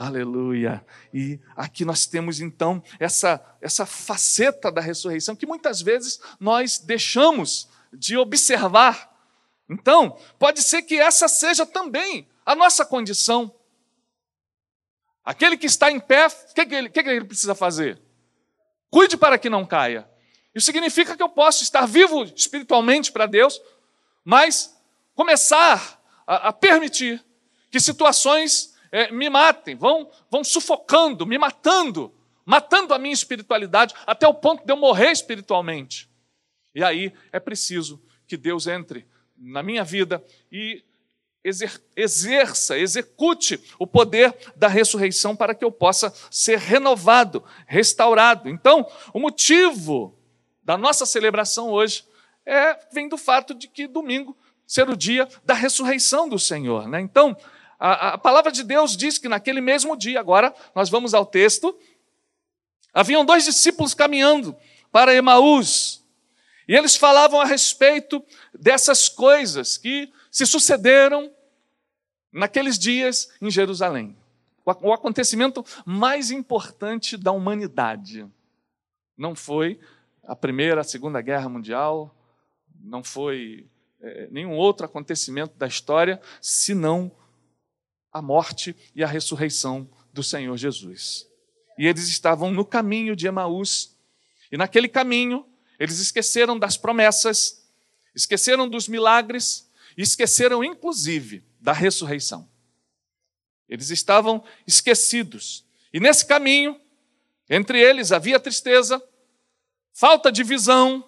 Aleluia. 0.01 0.83
E 1.13 1.39
aqui 1.55 1.85
nós 1.85 2.07
temos 2.07 2.39
então 2.39 2.81
essa, 2.99 3.39
essa 3.61 3.85
faceta 3.85 4.71
da 4.71 4.81
ressurreição 4.81 5.35
que 5.35 5.45
muitas 5.45 5.79
vezes 5.79 6.19
nós 6.39 6.79
deixamos 6.79 7.69
de 7.93 8.17
observar. 8.17 9.15
Então, 9.69 10.17
pode 10.39 10.63
ser 10.63 10.81
que 10.81 10.99
essa 10.99 11.27
seja 11.27 11.67
também 11.67 12.27
a 12.43 12.55
nossa 12.55 12.83
condição. 12.83 13.53
Aquele 15.23 15.55
que 15.55 15.67
está 15.67 15.91
em 15.91 15.99
pé, 15.99 16.25
o 16.25 16.53
que, 16.55 16.65
que, 16.65 17.03
que 17.03 17.09
ele 17.09 17.25
precisa 17.25 17.53
fazer? 17.53 18.01
Cuide 18.89 19.15
para 19.15 19.37
que 19.37 19.51
não 19.51 19.67
caia. 19.67 20.09
Isso 20.55 20.65
significa 20.65 21.15
que 21.15 21.21
eu 21.21 21.29
posso 21.29 21.61
estar 21.61 21.85
vivo 21.85 22.23
espiritualmente 22.23 23.11
para 23.11 23.27
Deus, 23.27 23.61
mas 24.25 24.75
começar 25.13 26.01
a, 26.25 26.47
a 26.47 26.51
permitir 26.51 27.23
que 27.69 27.79
situações 27.79 28.70
é, 28.91 29.11
me 29.11 29.29
matem, 29.29 29.75
vão, 29.75 30.09
vão 30.29 30.43
sufocando, 30.43 31.25
me 31.25 31.37
matando, 31.37 32.13
matando 32.45 32.93
a 32.93 32.99
minha 32.99 33.13
espiritualidade, 33.13 33.93
até 34.05 34.27
o 34.27 34.33
ponto 34.33 34.65
de 34.65 34.71
eu 34.71 34.77
morrer 34.77 35.11
espiritualmente. 35.11 36.09
E 36.75 36.83
aí 36.83 37.13
é 37.31 37.39
preciso 37.39 38.01
que 38.27 38.35
Deus 38.35 38.67
entre 38.67 39.05
na 39.37 39.63
minha 39.63 39.83
vida 39.83 40.23
e 40.51 40.83
exerça, 41.95 42.77
execute 42.77 43.59
o 43.79 43.87
poder 43.87 44.35
da 44.55 44.67
ressurreição 44.67 45.35
para 45.35 45.55
que 45.55 45.65
eu 45.65 45.71
possa 45.71 46.13
ser 46.29 46.59
renovado, 46.59 47.43
restaurado. 47.65 48.47
Então, 48.47 48.87
o 49.11 49.19
motivo 49.19 50.15
da 50.61 50.77
nossa 50.77 51.05
celebração 51.05 51.69
hoje 51.69 52.05
é 52.45 52.77
vem 52.93 53.09
do 53.09 53.17
fato 53.17 53.55
de 53.55 53.67
que 53.67 53.87
domingo 53.87 54.37
ser 54.67 54.87
o 54.89 54.95
dia 54.95 55.27
da 55.43 55.53
ressurreição 55.53 56.29
do 56.29 56.37
Senhor, 56.37 56.87
né? 56.87 57.01
Então, 57.01 57.35
a, 57.83 58.09
a 58.09 58.17
palavra 58.19 58.51
de 58.51 58.63
Deus 58.63 58.95
diz 58.95 59.17
que 59.17 59.27
naquele 59.27 59.59
mesmo 59.59 59.97
dia, 59.97 60.19
agora 60.19 60.53
nós 60.75 60.87
vamos 60.87 61.15
ao 61.15 61.25
texto, 61.25 61.75
haviam 62.93 63.25
dois 63.25 63.43
discípulos 63.43 63.95
caminhando 63.95 64.55
para 64.91 65.15
Emaús. 65.15 66.05
E 66.67 66.75
eles 66.75 66.95
falavam 66.95 67.41
a 67.41 67.45
respeito 67.45 68.23
dessas 68.53 69.09
coisas 69.09 69.79
que 69.79 70.13
se 70.29 70.45
sucederam 70.45 71.31
naqueles 72.31 72.77
dias 72.77 73.31
em 73.41 73.49
Jerusalém. 73.49 74.15
O 74.63 74.93
acontecimento 74.93 75.65
mais 75.83 76.29
importante 76.29 77.17
da 77.17 77.31
humanidade. 77.31 78.27
Não 79.17 79.35
foi 79.35 79.79
a 80.23 80.35
Primeira, 80.35 80.81
a 80.81 80.83
Segunda 80.83 81.19
Guerra 81.19 81.49
Mundial, 81.49 82.15
não 82.79 83.03
foi 83.03 83.65
é, 83.99 84.27
nenhum 84.29 84.55
outro 84.55 84.85
acontecimento 84.85 85.55
da 85.57 85.65
história, 85.65 86.21
senão 86.39 87.11
a 88.11 88.21
morte 88.21 88.75
e 88.95 89.03
a 89.03 89.07
ressurreição 89.07 89.89
do 90.13 90.23
Senhor 90.23 90.55
Jesus. 90.57 91.27
E 91.77 91.87
eles 91.87 92.07
estavam 92.07 92.51
no 92.51 92.65
caminho 92.65 93.15
de 93.15 93.27
Emaús, 93.27 93.95
e 94.51 94.57
naquele 94.57 94.87
caminho 94.87 95.45
eles 95.79 95.99
esqueceram 95.99 96.59
das 96.59 96.77
promessas, 96.77 97.65
esqueceram 98.13 98.69
dos 98.69 98.87
milagres, 98.87 99.69
e 99.97 100.01
esqueceram 100.01 100.63
inclusive 100.63 101.43
da 101.59 101.73
ressurreição. 101.73 102.49
Eles 103.67 103.89
estavam 103.89 104.43
esquecidos. 104.67 105.65
E 105.93 105.99
nesse 105.99 106.25
caminho, 106.25 106.79
entre 107.49 107.79
eles 107.79 108.11
havia 108.11 108.39
tristeza, 108.39 109.01
falta 109.93 110.31
de 110.31 110.43
visão, 110.43 111.07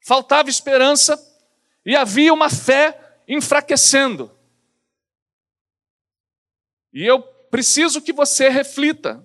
faltava 0.00 0.48
esperança 0.50 1.18
e 1.84 1.96
havia 1.96 2.32
uma 2.32 2.50
fé 2.50 3.20
enfraquecendo. 3.26 4.30
E 6.92 7.04
eu 7.04 7.22
preciso 7.22 8.00
que 8.00 8.12
você 8.12 8.48
reflita 8.48 9.24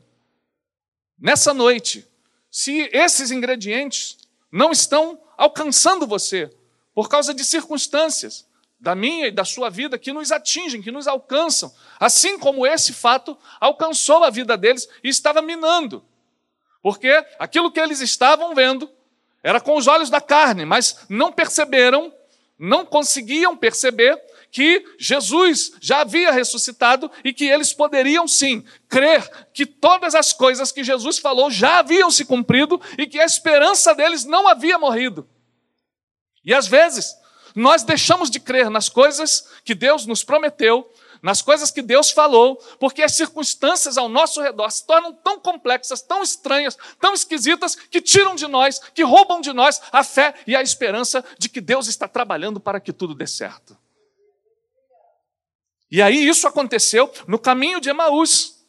nessa 1.19 1.53
noite 1.53 2.07
se 2.51 2.89
esses 2.91 3.31
ingredientes 3.31 4.17
não 4.51 4.71
estão 4.71 5.19
alcançando 5.37 6.05
você 6.05 6.49
por 6.93 7.09
causa 7.09 7.33
de 7.33 7.43
circunstâncias 7.43 8.45
da 8.79 8.93
minha 8.93 9.27
e 9.27 9.31
da 9.31 9.45
sua 9.45 9.69
vida 9.69 9.97
que 9.97 10.11
nos 10.11 10.31
atingem, 10.31 10.81
que 10.81 10.91
nos 10.91 11.07
alcançam, 11.07 11.73
assim 11.99 12.37
como 12.37 12.67
esse 12.67 12.91
fato 12.91 13.37
alcançou 13.59 14.23
a 14.23 14.29
vida 14.29 14.57
deles 14.57 14.89
e 15.03 15.07
estava 15.07 15.41
minando. 15.41 16.05
Porque 16.81 17.09
aquilo 17.39 17.71
que 17.71 17.79
eles 17.79 18.01
estavam 18.01 18.53
vendo 18.53 18.91
era 19.41 19.61
com 19.61 19.77
os 19.77 19.87
olhos 19.87 20.09
da 20.09 20.19
carne, 20.19 20.65
mas 20.65 21.05
não 21.07 21.31
perceberam, 21.31 22.13
não 22.59 22.85
conseguiam 22.85 23.55
perceber 23.55 24.21
que 24.53 24.85
Jesus 24.99 25.71
já 25.81 26.01
havia 26.01 26.31
ressuscitado 26.31 27.09
e 27.23 27.33
que 27.33 27.43
eles 27.45 27.73
poderiam 27.73 28.27
sim 28.27 28.63
crer 28.87 29.27
que 29.51 29.65
todas 29.65 30.13
as 30.13 30.31
coisas 30.31 30.71
que 30.71 30.83
Jesus 30.83 31.17
falou 31.17 31.49
já 31.49 31.79
haviam 31.79 32.11
se 32.11 32.23
cumprido 32.23 32.79
e 32.95 33.07
que 33.07 33.19
a 33.19 33.25
esperança 33.25 33.95
deles 33.95 34.25
não 34.25 34.47
havia 34.47 34.77
morrido. 34.77 35.27
E 36.45 36.53
às 36.53 36.67
vezes, 36.67 37.15
nós 37.55 37.81
deixamos 37.81 38.29
de 38.29 38.39
crer 38.39 38.69
nas 38.69 38.89
coisas 38.89 39.47
que 39.65 39.73
Deus 39.73 40.05
nos 40.05 40.23
prometeu, 40.23 40.87
nas 41.19 41.41
coisas 41.41 41.71
que 41.71 41.81
Deus 41.81 42.11
falou, 42.11 42.57
porque 42.79 43.01
as 43.01 43.13
circunstâncias 43.13 43.97
ao 43.97 44.07
nosso 44.07 44.39
redor 44.39 44.69
se 44.69 44.85
tornam 44.85 45.13
tão 45.13 45.39
complexas, 45.39 46.03
tão 46.03 46.21
estranhas, 46.21 46.77
tão 47.01 47.15
esquisitas, 47.15 47.75
que 47.75 47.99
tiram 47.99 48.35
de 48.35 48.45
nós, 48.45 48.79
que 48.93 49.01
roubam 49.01 49.41
de 49.41 49.51
nós 49.51 49.81
a 49.91 50.03
fé 50.03 50.35
e 50.45 50.55
a 50.55 50.61
esperança 50.61 51.25
de 51.39 51.49
que 51.49 51.59
Deus 51.59 51.87
está 51.87 52.07
trabalhando 52.07 52.59
para 52.59 52.79
que 52.79 52.93
tudo 52.93 53.15
dê 53.15 53.25
certo. 53.25 53.75
E 55.93 56.01
aí 56.01 56.27
isso 56.27 56.47
aconteceu 56.47 57.13
no 57.27 57.37
caminho 57.37 57.79
de 57.79 57.87
Emaús. 57.87 58.65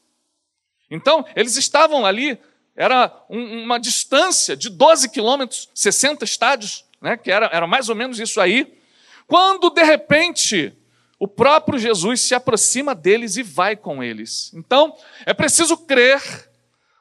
Então, 0.90 1.24
eles 1.34 1.56
estavam 1.56 2.04
ali, 2.04 2.38
era 2.76 3.10
um, 3.30 3.62
uma 3.62 3.80
distância 3.80 4.54
de 4.54 4.68
12 4.68 5.08
quilômetros, 5.08 5.70
60 5.74 6.22
estádios, 6.22 6.84
né, 7.00 7.16
que 7.16 7.30
era, 7.30 7.46
era 7.46 7.66
mais 7.66 7.88
ou 7.88 7.94
menos 7.94 8.20
isso 8.20 8.42
aí, 8.42 8.78
quando 9.26 9.70
de 9.70 9.82
repente 9.82 10.76
o 11.18 11.26
próprio 11.26 11.78
Jesus 11.78 12.20
se 12.20 12.34
aproxima 12.34 12.94
deles 12.94 13.38
e 13.38 13.42
vai 13.42 13.74
com 13.74 14.04
eles. 14.04 14.52
Então, 14.52 14.94
é 15.24 15.32
preciso 15.32 15.78
crer 15.78 16.20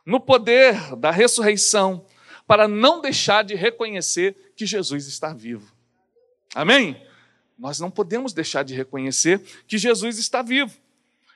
no 0.06 0.22
poder 0.22 0.96
da 0.96 1.12
ressurreição 1.12 2.06
para 2.48 2.65
não 2.65 3.02
deixar 3.02 3.43
de 3.43 3.56
reconhecer 3.56 4.54
que 4.56 4.65
Jesus 4.65 5.06
está 5.06 5.34
vivo. 5.34 5.69
Amém? 6.56 6.95
Nós 7.58 7.80
não 7.80 7.92
podemos 7.92 8.34
deixar 8.34 8.63
de 8.63 8.74
reconhecer 8.74 9.42
que 9.68 9.78
Jesus 9.78 10.18
está 10.18 10.42
vivo. 10.42 10.74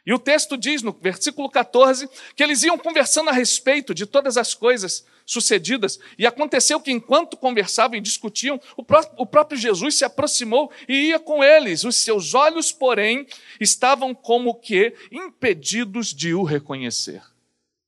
E 0.05 0.13
o 0.13 0.19
texto 0.19 0.57
diz 0.57 0.81
no 0.81 0.93
versículo 0.93 1.49
14 1.49 2.09
que 2.33 2.41
eles 2.41 2.63
iam 2.63 2.77
conversando 2.77 3.29
a 3.29 3.33
respeito 3.33 3.93
de 3.93 4.05
todas 4.05 4.37
as 4.37 4.53
coisas 4.53 5.05
sucedidas, 5.25 5.99
e 6.17 6.25
aconteceu 6.25 6.79
que 6.79 6.89
enquanto 6.89 7.35
conversavam 7.35 7.97
e 7.97 8.01
discutiam, 8.01 8.57
o 8.77 9.25
próprio 9.25 9.59
Jesus 9.59 9.95
se 9.95 10.05
aproximou 10.05 10.71
e 10.87 11.09
ia 11.09 11.19
com 11.19 11.43
eles. 11.43 11.83
Os 11.83 11.97
seus 11.97 12.33
olhos, 12.33 12.71
porém, 12.71 13.27
estavam 13.59 14.15
como 14.15 14.55
que 14.55 14.93
impedidos 15.11 16.13
de 16.13 16.33
o 16.33 16.43
reconhecer. 16.43 17.21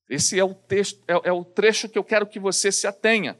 Esse 0.09 0.37
é 0.37 0.43
o 0.43 0.53
texto, 0.53 0.99
é, 1.07 1.29
é 1.29 1.31
o 1.31 1.45
trecho 1.45 1.87
que 1.87 1.97
eu 1.97 2.03
quero 2.03 2.27
que 2.27 2.39
você 2.39 2.69
se 2.69 2.85
atenha. 2.85 3.39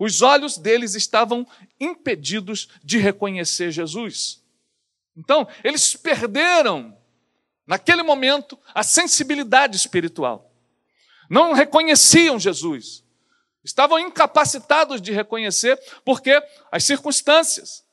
Os 0.00 0.22
olhos 0.22 0.56
deles 0.56 0.94
estavam 0.94 1.46
impedidos 1.78 2.70
de 2.82 2.96
reconhecer 2.96 3.70
Jesus. 3.70 4.42
Então, 5.14 5.46
eles 5.62 5.94
perderam, 5.94 6.96
naquele 7.66 8.02
momento, 8.02 8.58
a 8.74 8.82
sensibilidade 8.82 9.76
espiritual. 9.76 10.50
Não 11.28 11.52
reconheciam 11.52 12.40
Jesus. 12.40 13.04
Estavam 13.62 13.98
incapacitados 13.98 15.02
de 15.02 15.12
reconhecer, 15.12 15.78
porque 16.02 16.42
as 16.72 16.82
circunstâncias, 16.82 17.84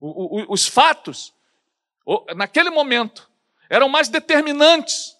os 0.00 0.66
fatos, 0.66 1.32
naquele 2.34 2.70
momento, 2.70 3.30
eram 3.70 3.88
mais 3.88 4.08
determinantes 4.08 5.16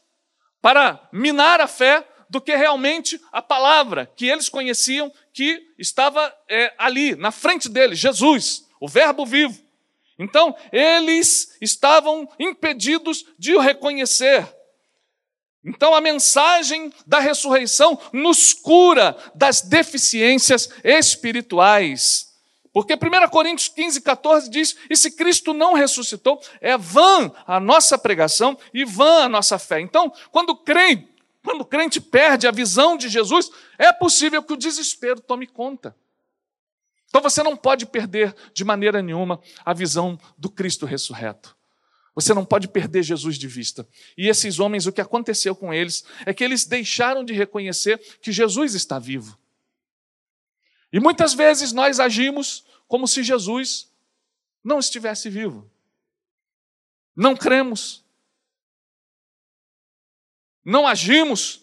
para 0.60 1.08
minar 1.12 1.60
a 1.60 1.68
fé 1.68 2.04
do 2.28 2.40
que 2.40 2.56
realmente 2.56 3.20
a 3.30 3.40
palavra 3.40 4.06
que 4.16 4.26
eles 4.26 4.48
conheciam 4.48 5.12
que 5.34 5.74
estava 5.76 6.32
é, 6.48 6.72
ali, 6.78 7.16
na 7.16 7.32
frente 7.32 7.68
deles, 7.68 7.98
Jesus, 7.98 8.64
o 8.80 8.88
Verbo 8.88 9.26
vivo. 9.26 9.60
Então, 10.16 10.54
eles 10.72 11.56
estavam 11.60 12.28
impedidos 12.38 13.26
de 13.36 13.52
o 13.56 13.58
reconhecer. 13.58 14.46
Então, 15.64 15.92
a 15.92 16.00
mensagem 16.00 16.92
da 17.04 17.18
ressurreição 17.18 17.98
nos 18.12 18.52
cura 18.52 19.16
das 19.34 19.60
deficiências 19.60 20.70
espirituais. 20.84 22.32
Porque 22.72 22.94
1 22.94 23.28
Coríntios 23.28 23.68
15, 23.68 24.00
14 24.02 24.50
diz: 24.50 24.76
E 24.88 24.96
se 24.96 25.10
Cristo 25.10 25.52
não 25.52 25.74
ressuscitou, 25.74 26.40
é 26.60 26.76
vã 26.76 27.32
a 27.46 27.58
nossa 27.58 27.98
pregação 27.98 28.56
e 28.72 28.84
vã 28.84 29.24
a 29.24 29.28
nossa 29.28 29.58
fé. 29.58 29.80
Então, 29.80 30.12
quando 30.30 30.54
creem 30.54 31.08
quando 31.44 31.60
o 31.60 31.64
crente 31.66 32.00
perde 32.00 32.46
a 32.46 32.50
visão 32.50 32.96
de 32.96 33.08
Jesus, 33.08 33.50
é 33.78 33.92
possível 33.92 34.42
que 34.42 34.54
o 34.54 34.56
desespero 34.56 35.20
tome 35.20 35.46
conta. 35.46 35.94
Então 37.06 37.20
você 37.20 37.42
não 37.42 37.54
pode 37.54 37.84
perder 37.84 38.34
de 38.54 38.64
maneira 38.64 39.02
nenhuma 39.02 39.38
a 39.62 39.74
visão 39.74 40.18
do 40.38 40.50
Cristo 40.50 40.86
ressurreto. 40.86 41.54
Você 42.14 42.32
não 42.32 42.46
pode 42.46 42.66
perder 42.66 43.02
Jesus 43.02 43.36
de 43.36 43.46
vista. 43.46 43.86
E 44.16 44.26
esses 44.28 44.58
homens, 44.58 44.86
o 44.86 44.92
que 44.92 45.00
aconteceu 45.00 45.54
com 45.54 45.72
eles 45.72 46.04
é 46.24 46.32
que 46.32 46.42
eles 46.42 46.64
deixaram 46.64 47.24
de 47.24 47.34
reconhecer 47.34 47.98
que 48.20 48.32
Jesus 48.32 48.74
está 48.74 48.98
vivo. 48.98 49.38
E 50.92 50.98
muitas 50.98 51.34
vezes 51.34 51.72
nós 51.72 52.00
agimos 52.00 52.64
como 52.88 53.06
se 53.06 53.22
Jesus 53.22 53.92
não 54.62 54.78
estivesse 54.78 55.28
vivo. 55.28 55.70
Não 57.14 57.36
cremos, 57.36 58.03
não 60.64 60.86
agimos 60.86 61.60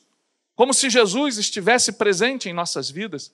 como 0.56 0.74
se 0.74 0.90
Jesus 0.90 1.38
estivesse 1.38 1.94
presente 1.94 2.48
em 2.48 2.54
nossas 2.54 2.90
vidas. 2.90 3.32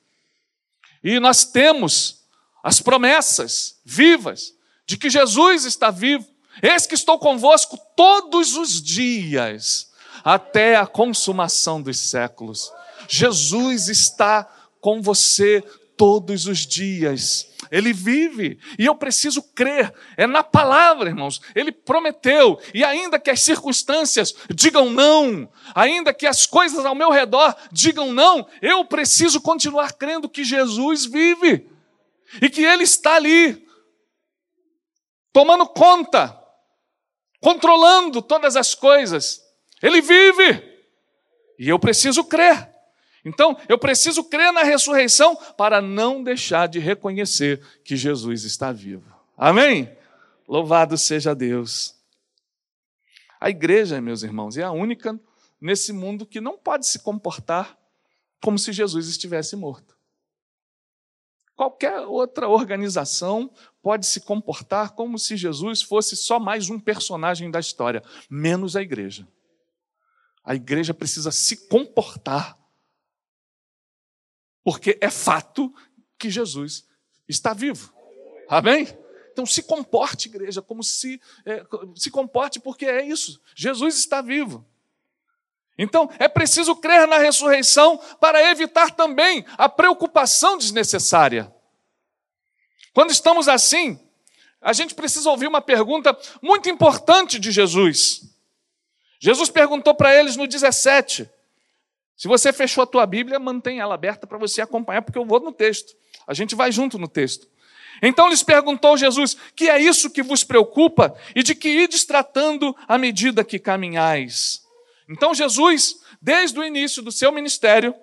E 1.03 1.19
nós 1.19 1.43
temos 1.43 2.23
as 2.63 2.81
promessas 2.81 3.79
vivas 3.83 4.53
de 4.85 4.97
que 4.97 5.09
Jesus 5.09 5.65
está 5.65 5.91
vivo. 5.91 6.25
Eis 6.61 6.85
que 6.85 6.95
estou 6.95 7.19
convosco 7.19 7.77
todos 7.95 8.55
os 8.55 8.81
dias, 8.81 9.91
até 10.23 10.75
a 10.75 10.87
consumação 10.87 11.81
dos 11.81 11.99
séculos. 11.99 12.71
Jesus 13.07 13.89
está 13.89 14.49
com 14.79 15.01
você 15.01 15.63
todos 15.97 16.45
os 16.45 16.59
dias. 16.59 17.51
Ele 17.69 17.91
vive 17.91 18.59
e 18.77 18.85
eu 18.85 18.95
preciso 18.95 19.41
crer. 19.41 19.93
É 20.15 20.25
na 20.25 20.43
palavra, 20.43 21.09
irmãos. 21.09 21.41
Ele 21.53 21.71
prometeu. 21.71 22.59
E 22.73 22.83
ainda 22.83 23.19
que 23.19 23.29
as 23.29 23.41
circunstâncias 23.41 24.33
digam 24.53 24.89
não, 24.89 25.51
ainda 25.75 26.13
que 26.13 26.25
as 26.25 26.45
coisas 26.45 26.85
ao 26.85 26.95
meu 26.95 27.09
redor 27.09 27.55
digam 27.71 28.13
não, 28.13 28.47
eu 28.61 28.85
preciso 28.85 29.41
continuar 29.41 29.93
crendo 29.93 30.29
que 30.29 30.43
Jesus 30.43 31.05
vive 31.05 31.69
e 32.41 32.49
que 32.49 32.63
Ele 32.63 32.83
está 32.83 33.15
ali, 33.15 33.65
tomando 35.33 35.65
conta, 35.65 36.37
controlando 37.41 38.21
todas 38.21 38.55
as 38.55 38.73
coisas. 38.75 39.41
Ele 39.81 40.01
vive 40.01 40.63
e 41.59 41.67
eu 41.67 41.79
preciso 41.79 42.23
crer. 42.23 42.76
Então, 43.27 43.57
eu 43.67 43.77
preciso 43.77 44.23
crer 44.23 44.53
na 44.53 44.63
ressurreição 44.63 45.35
para 45.57 45.81
não 45.81 46.23
deixar 46.23 46.67
de 46.67 46.79
reconhecer 46.79 47.61
que 47.83 47.95
Jesus 47.95 48.43
está 48.43 48.71
vivo. 48.71 49.13
Amém? 49.37 49.95
Louvado 50.47 50.97
seja 50.97 51.35
Deus. 51.35 51.93
A 53.39 53.49
igreja, 53.49 53.99
meus 54.01 54.23
irmãos, 54.23 54.57
é 54.57 54.63
a 54.63 54.71
única 54.71 55.19
nesse 55.59 55.91
mundo 55.91 56.25
que 56.25 56.39
não 56.39 56.57
pode 56.57 56.87
se 56.87 56.99
comportar 56.99 57.77
como 58.41 58.57
se 58.57 58.71
Jesus 58.71 59.07
estivesse 59.07 59.55
morto. 59.55 59.97
Qualquer 61.55 62.01
outra 62.01 62.47
organização 62.47 63.51
pode 63.81 64.05
se 64.05 64.21
comportar 64.21 64.91
como 64.91 65.17
se 65.17 65.35
Jesus 65.35 65.81
fosse 65.81 66.15
só 66.15 66.39
mais 66.39 66.69
um 66.69 66.79
personagem 66.79 67.49
da 67.49 67.59
história, 67.59 68.03
menos 68.29 68.75
a 68.75 68.81
igreja. 68.81 69.27
A 70.43 70.55
igreja 70.55 70.93
precisa 70.93 71.31
se 71.31 71.67
comportar, 71.67 72.57
porque 74.67 74.97
é 74.99 75.09
fato 75.09 75.73
que 76.19 76.29
Jesus 76.29 76.85
está 77.25 77.53
vivo. 77.53 77.93
Amém? 78.49 78.85
Então 79.31 79.45
se 79.45 79.63
comporte, 79.63 80.27
igreja, 80.27 80.61
como 80.61 80.83
se 80.83 81.21
é, 81.45 81.65
se 81.95 82.11
comporte, 82.11 82.59
porque 82.59 82.85
é 82.85 83.01
isso. 83.05 83.41
Jesus 83.55 83.97
está 83.97 84.21
vivo. 84.21 84.67
Então 85.77 86.09
é 86.19 86.27
preciso 86.27 86.75
crer 86.75 87.07
na 87.07 87.17
ressurreição 87.17 87.97
para 88.19 88.43
evitar 88.51 88.91
também 88.91 89.45
a 89.57 89.69
preocupação 89.69 90.57
desnecessária. 90.57 91.49
Quando 92.93 93.11
estamos 93.11 93.47
assim, 93.47 93.97
a 94.59 94.73
gente 94.73 94.93
precisa 94.93 95.29
ouvir 95.29 95.47
uma 95.47 95.61
pergunta 95.61 96.13
muito 96.41 96.67
importante 96.67 97.39
de 97.39 97.53
Jesus. 97.53 98.23
Jesus 99.17 99.49
perguntou 99.49 99.95
para 99.95 100.13
eles 100.13 100.35
no 100.35 100.45
17. 100.45 101.36
Se 102.17 102.27
você 102.27 102.51
fechou 102.51 102.83
a 102.83 102.87
tua 102.87 103.05
Bíblia, 103.05 103.37
mantém 103.37 103.79
ela 103.79 103.93
aberta 103.93 104.25
para 104.25 104.39
você 104.39 104.59
acompanhar, 104.59 105.03
porque 105.03 105.19
eu 105.19 105.25
vou 105.25 105.39
no 105.39 105.51
texto. 105.51 105.93
A 106.25 106.33
gente 106.33 106.55
vai 106.55 106.71
junto 106.71 106.97
no 106.97 107.07
texto. 107.07 107.47
Então 108.01 108.27
lhes 108.27 108.41
perguntou 108.41 108.97
Jesus: 108.97 109.37
Que 109.55 109.69
é 109.69 109.79
isso 109.79 110.09
que 110.09 110.23
vos 110.23 110.43
preocupa 110.43 111.15
e 111.35 111.43
de 111.43 111.53
que 111.53 111.69
ides 111.69 112.05
tratando 112.05 112.75
à 112.87 112.97
medida 112.97 113.43
que 113.43 113.59
caminhais? 113.59 114.63
Então 115.07 115.33
Jesus, 115.33 115.99
desde 116.19 116.59
o 116.59 116.63
início 116.63 117.03
do 117.03 117.11
seu 117.11 117.31
ministério, 117.31 117.95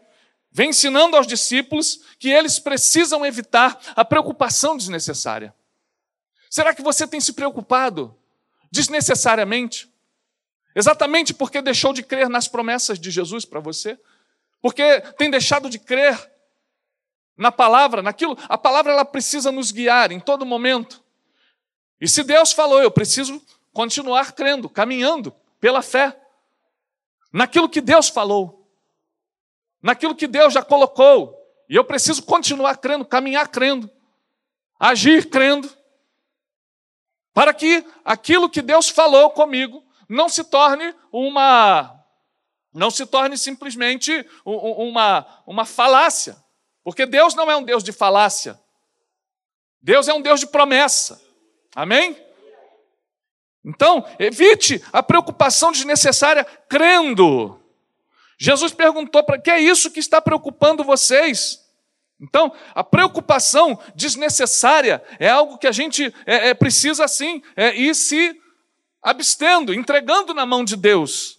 vem 0.50 0.70
ensinando 0.70 1.16
aos 1.16 1.26
discípulos 1.26 2.00
que 2.18 2.30
eles 2.30 2.60
precisam 2.60 3.26
evitar 3.26 3.78
a 3.96 4.04
preocupação 4.04 4.76
desnecessária. 4.76 5.52
Será 6.48 6.72
que 6.72 6.82
você 6.82 7.04
tem 7.06 7.20
se 7.20 7.32
preocupado 7.32 8.16
desnecessariamente? 8.70 9.92
Exatamente 10.74 11.32
porque 11.32 11.62
deixou 11.62 11.92
de 11.92 12.02
crer 12.02 12.28
nas 12.28 12.48
promessas 12.48 12.98
de 12.98 13.10
Jesus 13.10 13.44
para 13.44 13.60
você? 13.60 13.98
Porque 14.60 15.00
tem 15.18 15.30
deixado 15.30 15.70
de 15.70 15.78
crer 15.78 16.30
na 17.36 17.52
palavra, 17.52 18.02
naquilo, 18.02 18.36
a 18.48 18.56
palavra 18.56 18.92
ela 18.92 19.04
precisa 19.04 19.50
nos 19.52 19.70
guiar 19.70 20.12
em 20.12 20.20
todo 20.20 20.46
momento. 20.46 21.02
E 22.00 22.08
se 22.08 22.22
Deus 22.22 22.52
falou, 22.52 22.82
eu 22.82 22.90
preciso 22.90 23.42
continuar 23.72 24.32
crendo, 24.32 24.68
caminhando 24.68 25.34
pela 25.60 25.82
fé 25.82 26.18
naquilo 27.32 27.68
que 27.68 27.80
Deus 27.80 28.08
falou 28.08 28.64
naquilo 29.84 30.14
que 30.14 30.26
Deus 30.26 30.54
já 30.54 30.62
colocou. 30.62 31.38
E 31.68 31.76
eu 31.76 31.84
preciso 31.84 32.22
continuar 32.22 32.78
crendo, 32.78 33.04
caminhar 33.04 33.48
crendo, 33.48 33.90
agir 34.80 35.28
crendo, 35.28 35.70
para 37.34 37.52
que 37.52 37.84
aquilo 38.02 38.48
que 38.48 38.62
Deus 38.62 38.88
falou 38.88 39.28
comigo 39.28 39.83
não 40.08 40.28
se 40.28 40.44
torne 40.44 40.94
uma 41.12 42.00
não 42.72 42.90
se 42.90 43.06
torne 43.06 43.38
simplesmente 43.38 44.26
uma, 44.44 45.24
uma 45.46 45.64
falácia. 45.64 46.36
Porque 46.82 47.06
Deus 47.06 47.32
não 47.34 47.48
é 47.48 47.56
um 47.56 47.62
Deus 47.62 47.84
de 47.84 47.92
falácia. 47.92 48.60
Deus 49.80 50.08
é 50.08 50.12
um 50.12 50.20
Deus 50.20 50.40
de 50.40 50.48
promessa. 50.48 51.22
Amém? 51.74 52.20
Então, 53.64 54.04
evite 54.18 54.84
a 54.92 55.02
preocupação 55.02 55.70
desnecessária 55.70 56.44
crendo. 56.68 57.60
Jesus 58.36 58.72
perguntou 58.74 59.22
para 59.22 59.38
que 59.38 59.50
é 59.50 59.60
isso 59.60 59.90
que 59.90 60.00
está 60.00 60.20
preocupando 60.20 60.82
vocês? 60.82 61.64
Então, 62.20 62.52
a 62.74 62.82
preocupação 62.82 63.78
desnecessária 63.94 65.02
é 65.18 65.28
algo 65.28 65.58
que 65.58 65.66
a 65.66 65.72
gente 65.72 66.12
é, 66.26 66.48
é, 66.48 66.54
precisa, 66.54 67.06
sim, 67.06 67.42
é, 67.56 67.74
ir 67.74 67.94
se 67.94 68.38
abstendo, 69.04 69.74
entregando 69.74 70.32
na 70.32 70.46
mão 70.46 70.64
de 70.64 70.74
Deus. 70.74 71.38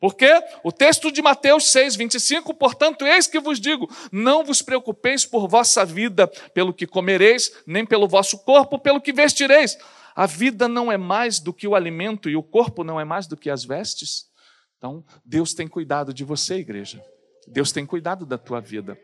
Porque 0.00 0.28
o 0.64 0.72
texto 0.72 1.12
de 1.12 1.22
Mateus 1.22 1.70
6, 1.70 1.96
25, 1.96 2.54
portanto, 2.54 3.06
eis 3.06 3.26
que 3.26 3.38
vos 3.38 3.60
digo: 3.60 3.88
não 4.10 4.44
vos 4.44 4.62
preocupeis 4.62 5.26
por 5.26 5.48
vossa 5.48 5.84
vida, 5.84 6.26
pelo 6.54 6.72
que 6.72 6.86
comereis, 6.86 7.52
nem 7.66 7.84
pelo 7.84 8.08
vosso 8.08 8.38
corpo, 8.38 8.78
pelo 8.78 9.00
que 9.00 9.12
vestireis. 9.12 9.76
A 10.14 10.26
vida 10.26 10.68
não 10.68 10.90
é 10.90 10.96
mais 10.96 11.38
do 11.38 11.52
que 11.52 11.66
o 11.66 11.74
alimento 11.74 12.28
e 12.28 12.36
o 12.36 12.42
corpo 12.42 12.84
não 12.84 13.00
é 13.00 13.04
mais 13.04 13.26
do 13.26 13.36
que 13.36 13.48
as 13.48 13.64
vestes. 13.64 14.30
Então, 14.76 15.04
Deus 15.24 15.54
tem 15.54 15.68
cuidado 15.68 16.12
de 16.12 16.24
você, 16.24 16.56
igreja. 16.56 17.02
Deus 17.46 17.72
tem 17.72 17.86
cuidado 17.86 18.26
da 18.26 18.36
tua 18.36 18.60
vida. 18.60 18.98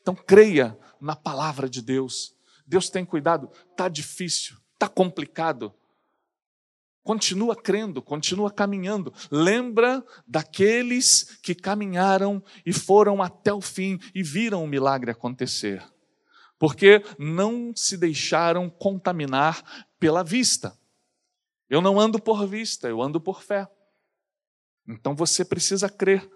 Então, 0.00 0.14
creia 0.14 0.78
na 1.00 1.16
palavra 1.16 1.68
de 1.68 1.80
Deus. 1.80 2.34
Deus 2.66 2.90
tem 2.90 3.04
cuidado. 3.04 3.50
Está 3.70 3.88
difícil, 3.88 4.56
está 4.74 4.86
complicado. 4.86 5.72
Continua 7.08 7.56
crendo, 7.56 8.02
continua 8.02 8.50
caminhando. 8.50 9.14
Lembra 9.30 10.04
daqueles 10.26 11.38
que 11.42 11.54
caminharam 11.54 12.44
e 12.66 12.70
foram 12.70 13.22
até 13.22 13.50
o 13.50 13.62
fim 13.62 13.98
e 14.14 14.22
viram 14.22 14.62
o 14.62 14.66
milagre 14.66 15.10
acontecer. 15.10 15.82
Porque 16.58 17.02
não 17.18 17.72
se 17.74 17.96
deixaram 17.96 18.68
contaminar 18.68 19.88
pela 19.98 20.22
vista. 20.22 20.78
Eu 21.66 21.80
não 21.80 21.98
ando 21.98 22.20
por 22.20 22.46
vista, 22.46 22.88
eu 22.88 23.00
ando 23.00 23.18
por 23.18 23.42
fé. 23.42 23.66
Então 24.86 25.16
você 25.16 25.46
precisa 25.46 25.88
crer 25.88 26.30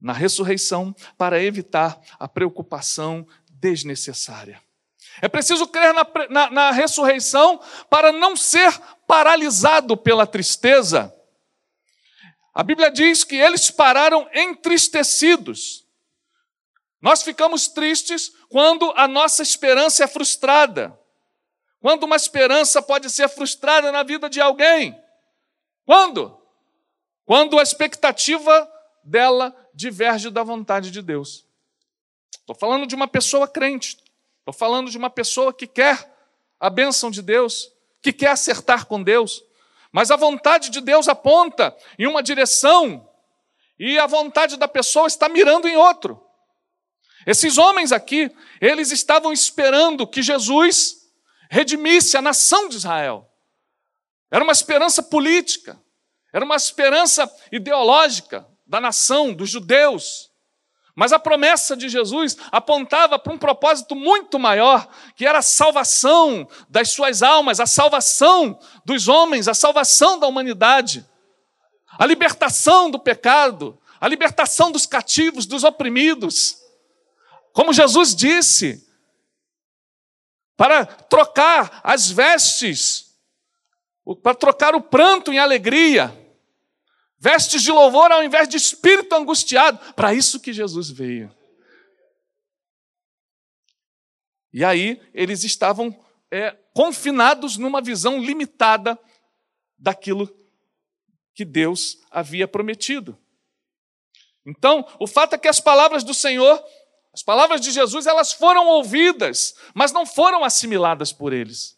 na 0.00 0.14
ressurreição 0.14 0.94
para 1.18 1.42
evitar 1.42 2.00
a 2.18 2.26
preocupação 2.26 3.28
desnecessária. 3.50 4.63
É 5.22 5.28
preciso 5.28 5.66
crer 5.66 5.94
na, 5.94 6.06
na, 6.28 6.50
na, 6.50 6.70
ressurreição 6.70 7.60
para 7.88 8.12
não 8.12 8.36
ser 8.36 8.76
paralisado 9.06 9.96
pela 9.96 10.26
tristeza. 10.26 11.14
A 12.52 12.62
Bíblia 12.62 12.90
diz 12.90 13.24
que 13.24 13.36
eles 13.36 13.70
pararam 13.70 14.28
entristecidos. 14.32 15.84
Nós 17.00 17.22
ficamos 17.22 17.68
tristes 17.68 18.32
quando 18.48 18.92
a 18.96 19.06
nossa 19.06 19.42
esperança 19.42 20.04
é 20.04 20.06
frustrada. 20.06 20.98
Quando 21.80 22.04
uma 22.04 22.16
esperança 22.16 22.80
pode 22.80 23.10
ser 23.10 23.28
frustrada 23.28 23.92
na 23.92 24.02
vida 24.02 24.28
de 24.30 24.40
alguém. 24.40 24.98
Quando? 25.84 26.40
Quando 27.24 27.58
a 27.58 27.62
expectativa 27.62 28.70
dela 29.02 29.54
diverge 29.74 30.30
da 30.30 30.42
vontade 30.42 30.90
de 30.90 31.02
Deus. 31.02 31.46
Estou 32.38 32.54
falando 32.54 32.86
de 32.86 32.94
uma 32.94 33.08
pessoa 33.08 33.48
crente, 33.48 33.98
estou 34.44 34.52
falando 34.52 34.90
de 34.90 34.98
uma 34.98 35.08
pessoa 35.08 35.54
que 35.54 35.66
quer 35.66 36.14
a 36.60 36.68
bênção 36.68 37.10
de 37.10 37.22
Deus, 37.22 37.72
que 38.02 38.12
quer 38.12 38.28
acertar 38.28 38.84
com 38.84 39.02
Deus, 39.02 39.42
mas 39.90 40.10
a 40.10 40.16
vontade 40.16 40.68
de 40.68 40.82
Deus 40.82 41.08
aponta 41.08 41.74
em 41.98 42.06
uma 42.06 42.22
direção 42.22 43.08
e 43.78 43.98
a 43.98 44.06
vontade 44.06 44.58
da 44.58 44.68
pessoa 44.68 45.06
está 45.06 45.30
mirando 45.30 45.66
em 45.66 45.76
outro. 45.76 46.22
Esses 47.26 47.56
homens 47.56 47.90
aqui, 47.90 48.30
eles 48.60 48.92
estavam 48.92 49.32
esperando 49.32 50.06
que 50.06 50.22
Jesus 50.22 51.08
redimisse 51.50 52.16
a 52.16 52.22
nação 52.22 52.68
de 52.68 52.76
Israel. 52.76 53.26
Era 54.30 54.44
uma 54.44 54.52
esperança 54.52 55.02
política. 55.02 55.80
Era 56.32 56.44
uma 56.44 56.56
esperança 56.56 57.32
ideológica 57.50 58.46
da 58.66 58.80
nação, 58.80 59.32
dos 59.32 59.48
judeus. 59.48 60.30
Mas 60.94 61.12
a 61.12 61.18
promessa 61.18 61.76
de 61.76 61.88
Jesus 61.88 62.36
apontava 62.52 63.18
para 63.18 63.32
um 63.32 63.38
propósito 63.38 63.96
muito 63.96 64.38
maior, 64.38 64.88
que 65.16 65.26
era 65.26 65.38
a 65.38 65.42
salvação 65.42 66.48
das 66.68 66.90
suas 66.90 67.22
almas, 67.22 67.58
a 67.58 67.66
salvação 67.66 68.58
dos 68.84 69.08
homens, 69.08 69.48
a 69.48 69.54
salvação 69.54 70.20
da 70.20 70.28
humanidade, 70.28 71.04
a 71.98 72.06
libertação 72.06 72.90
do 72.90 72.98
pecado, 72.98 73.76
a 74.00 74.06
libertação 74.06 74.70
dos 74.70 74.86
cativos, 74.86 75.46
dos 75.46 75.64
oprimidos. 75.64 76.58
Como 77.52 77.72
Jesus 77.72 78.14
disse, 78.14 78.86
para 80.56 80.84
trocar 80.86 81.80
as 81.82 82.08
vestes, 82.08 83.16
para 84.22 84.34
trocar 84.34 84.76
o 84.76 84.80
pranto 84.80 85.32
em 85.32 85.38
alegria, 85.38 86.23
vestes 87.18 87.62
de 87.62 87.70
louvor 87.70 88.10
ao 88.12 88.22
invés 88.22 88.48
de 88.48 88.56
espírito 88.56 89.14
angustiado. 89.14 89.78
Para 89.94 90.14
isso 90.14 90.40
que 90.40 90.52
Jesus 90.52 90.90
veio. 90.90 91.34
E 94.52 94.64
aí 94.64 95.00
eles 95.12 95.42
estavam 95.42 95.94
é, 96.30 96.52
confinados 96.72 97.56
numa 97.56 97.80
visão 97.80 98.18
limitada 98.18 98.98
daquilo 99.78 100.32
que 101.34 101.44
Deus 101.44 101.98
havia 102.10 102.46
prometido. 102.46 103.18
Então, 104.46 104.86
o 105.00 105.06
fato 105.06 105.34
é 105.34 105.38
que 105.38 105.48
as 105.48 105.58
palavras 105.58 106.04
do 106.04 106.14
Senhor, 106.14 106.62
as 107.12 107.22
palavras 107.22 107.60
de 107.60 107.70
Jesus, 107.70 108.06
elas 108.06 108.32
foram 108.32 108.66
ouvidas, 108.68 109.54
mas 109.74 109.90
não 109.90 110.06
foram 110.06 110.44
assimiladas 110.44 111.12
por 111.12 111.32
eles. 111.32 111.76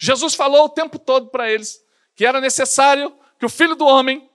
Jesus 0.00 0.34
falou 0.34 0.64
o 0.64 0.68
tempo 0.68 0.98
todo 0.98 1.30
para 1.30 1.50
eles 1.50 1.78
que 2.14 2.26
era 2.26 2.40
necessário 2.40 3.16
que 3.38 3.46
o 3.46 3.48
filho 3.48 3.76
do 3.76 3.86
homem 3.86 4.28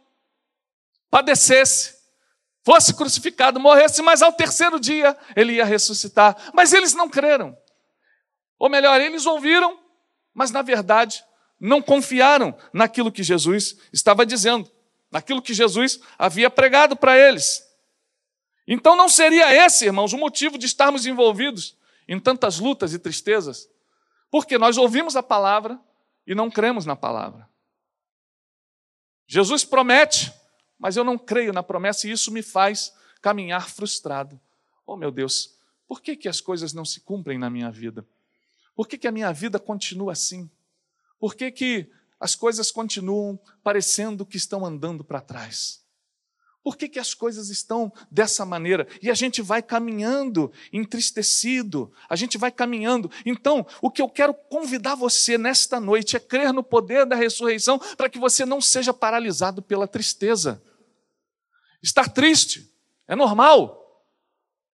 padecesse, 1.14 1.96
fosse 2.64 2.92
crucificado, 2.96 3.60
morresse, 3.60 4.02
mas 4.02 4.24
ao 4.24 4.34
terceiro 4.34 4.80
dia 4.80 5.16
ele 5.36 5.54
ia 5.54 5.64
ressuscitar. 5.64 6.36
Mas 6.56 6.74
eles 6.74 6.96
não 6.96 7.08
creram. 7.08 7.56
Ou 8.58 8.68
melhor, 8.68 9.00
eles 9.00 9.28
ouviram, 9.28 9.80
mas 10.34 10.50
na 10.50 10.64
verdade 10.64 11.24
não 11.60 11.84
confiaram 11.84 12.58
naquilo 12.74 13.12
que 13.12 13.22
Jesus 13.22 13.78
estava 13.94 14.26
dizendo, 14.26 14.72
naquilo 15.12 15.40
que 15.40 15.54
Jesus 15.54 16.00
havia 16.18 16.50
pregado 16.50 16.96
para 16.96 17.16
eles. 17.16 17.64
Então 18.68 18.96
não 18.96 19.08
seria 19.08 19.54
esse, 19.54 19.86
irmãos, 19.86 20.14
o 20.14 20.18
motivo 20.18 20.58
de 20.58 20.66
estarmos 20.66 21.06
envolvidos 21.06 21.78
em 22.08 22.20
tantas 22.20 22.58
lutas 22.58 22.92
e 22.92 22.98
tristezas, 22.98 23.70
porque 24.32 24.58
nós 24.58 24.80
ouvimos 24.80 25.16
a 25.16 25.22
palavra 25.22 25.80
e 26.26 26.34
não 26.34 26.50
cremos 26.50 26.88
na 26.88 26.96
palavra. 26.96 27.48
Jesus 29.28 29.64
promete, 29.64 30.34
mas 30.84 30.98
eu 30.98 31.04
não 31.06 31.18
creio 31.18 31.54
na 31.54 31.64
promessa 31.64 32.06
e 32.06 32.12
isso 32.12 32.30
me 32.30 32.44
faz 32.44 32.92
caminhar 33.22 33.70
frustrado. 33.70 34.38
Oh, 34.86 34.98
meu 34.98 35.12
Deus, 35.12 35.58
por 35.88 36.02
que, 36.02 36.14
que 36.14 36.28
as 36.28 36.42
coisas 36.42 36.74
não 36.74 36.84
se 36.84 37.00
cumprem 37.00 37.38
na 37.38 37.50
minha 37.50 37.72
vida? 37.72 38.06
Por 38.76 38.86
que, 38.86 38.98
que 38.98 39.08
a 39.08 39.12
minha 39.12 39.32
vida 39.32 39.58
continua 39.58 40.12
assim? 40.12 40.52
Por 41.18 41.36
que, 41.36 41.50
que 41.52 41.90
as 42.20 42.36
coisas 42.36 42.70
continuam 42.70 43.40
parecendo 43.64 44.26
que 44.26 44.36
estão 44.36 44.66
andando 44.66 45.06
para 45.06 45.22
trás? 45.22 45.82
Por 46.62 46.76
que, 46.76 46.90
que 46.90 47.00
as 47.00 47.14
coisas 47.14 47.50
estão 47.50 47.90
dessa 48.12 48.46
maneira? 48.46 48.86
E 49.02 49.10
a 49.10 49.14
gente 49.14 49.42
vai 49.42 49.62
caminhando 49.62 50.52
entristecido, 50.74 51.94
a 52.10 52.18
gente 52.18 52.38
vai 52.38 52.52
caminhando. 52.52 53.10
Então, 53.26 53.66
o 53.82 53.90
que 53.90 54.02
eu 54.02 54.10
quero 54.10 54.34
convidar 54.34 54.96
você 54.96 55.38
nesta 55.38 55.80
noite 55.80 56.18
é 56.18 56.20
crer 56.20 56.52
no 56.52 56.62
poder 56.62 57.06
da 57.06 57.16
ressurreição 57.16 57.80
para 57.96 58.10
que 58.10 58.20
você 58.20 58.46
não 58.46 58.60
seja 58.60 58.94
paralisado 58.94 59.62
pela 59.62 59.88
tristeza. 59.88 60.62
Estar 61.84 62.10
triste 62.10 62.74
é 63.08 63.16
normal. 63.16 63.80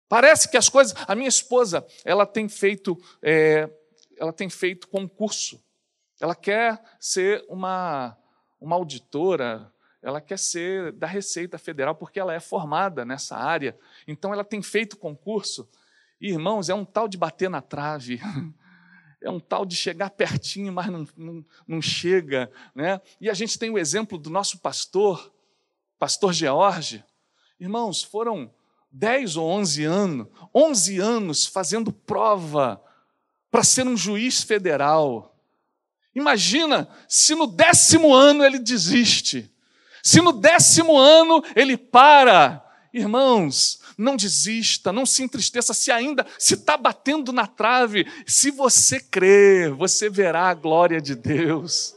Parece 0.08 0.50
que 0.50 0.56
as 0.56 0.68
coisas. 0.68 0.94
A 1.06 1.14
minha 1.14 1.28
esposa, 1.28 1.86
ela 2.04 2.26
tem 2.26 2.48
feito, 2.48 2.98
é, 3.22 3.70
ela 4.16 4.32
tem 4.32 4.48
feito 4.48 4.88
concurso. 4.88 5.62
Ela 6.20 6.34
quer 6.34 6.82
ser 6.98 7.44
uma, 7.48 8.16
uma 8.60 8.74
auditora 8.74 9.72
ela 10.04 10.20
quer 10.20 10.38
ser 10.38 10.92
da 10.92 11.06
Receita 11.06 11.56
Federal 11.56 11.94
porque 11.94 12.20
ela 12.20 12.34
é 12.34 12.38
formada 12.38 13.06
nessa 13.06 13.36
área. 13.36 13.76
Então 14.06 14.34
ela 14.34 14.44
tem 14.44 14.60
feito 14.60 14.98
concurso. 14.98 15.66
E, 16.20 16.28
irmãos, 16.28 16.68
é 16.68 16.74
um 16.74 16.84
tal 16.84 17.08
de 17.08 17.16
bater 17.16 17.48
na 17.48 17.62
trave. 17.62 18.20
É 19.22 19.30
um 19.30 19.40
tal 19.40 19.64
de 19.64 19.74
chegar 19.74 20.10
pertinho, 20.10 20.70
mas 20.70 20.88
não, 20.88 21.08
não, 21.16 21.44
não 21.66 21.80
chega. 21.80 22.52
Né? 22.74 23.00
E 23.18 23.30
a 23.30 23.32
gente 23.32 23.58
tem 23.58 23.70
o 23.70 23.78
exemplo 23.78 24.18
do 24.18 24.28
nosso 24.28 24.58
pastor, 24.58 25.32
pastor 25.98 26.32
George. 26.32 27.04
Irmãos, 27.58 28.02
foram 28.02 28.50
10 28.90 29.36
ou 29.36 29.48
11 29.48 29.84
anos, 29.84 30.28
11 30.54 30.98
anos 30.98 31.46
fazendo 31.46 31.92
prova 31.92 32.82
para 33.50 33.64
ser 33.64 33.86
um 33.86 33.96
juiz 33.96 34.42
federal. 34.42 35.36
Imagina 36.14 36.88
se 37.08 37.34
no 37.34 37.46
décimo 37.46 38.14
ano 38.14 38.44
ele 38.44 38.58
desiste. 38.58 39.50
Se 40.02 40.20
no 40.20 40.32
décimo 40.32 40.96
ano 40.96 41.42
ele 41.56 41.76
para, 41.76 42.64
irmãos, 42.92 43.80
não 43.96 44.16
desista, 44.16 44.92
não 44.92 45.06
se 45.06 45.22
entristeça, 45.22 45.72
se 45.72 45.90
ainda 45.90 46.26
se 46.38 46.54
está 46.54 46.76
batendo 46.76 47.32
na 47.32 47.46
trave, 47.46 48.06
se 48.26 48.50
você 48.50 49.00
crer, 49.00 49.72
você 49.72 50.08
verá 50.10 50.50
a 50.50 50.54
glória 50.54 51.00
de 51.00 51.14
Deus. 51.14 51.93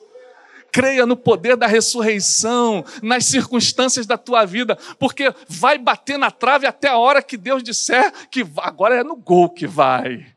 Creia 0.78 1.08
no 1.08 1.18
poder 1.18 1.58
da 1.58 1.66
ressurreição, 1.66 2.86
nas 3.02 3.26
circunstâncias 3.26 4.06
da 4.06 4.16
tua 4.16 4.46
vida, 4.46 4.78
porque 5.00 5.34
vai 5.50 5.80
bater 5.80 6.20
na 6.20 6.30
trave 6.30 6.68
até 6.68 6.88
a 6.88 6.98
hora 6.98 7.24
que 7.24 7.36
Deus 7.36 7.64
disser 7.64 8.14
que 8.30 8.46
agora 8.58 8.98
é 8.98 9.04
no 9.04 9.16
gol 9.16 9.50
que 9.50 9.66
vai 9.66 10.37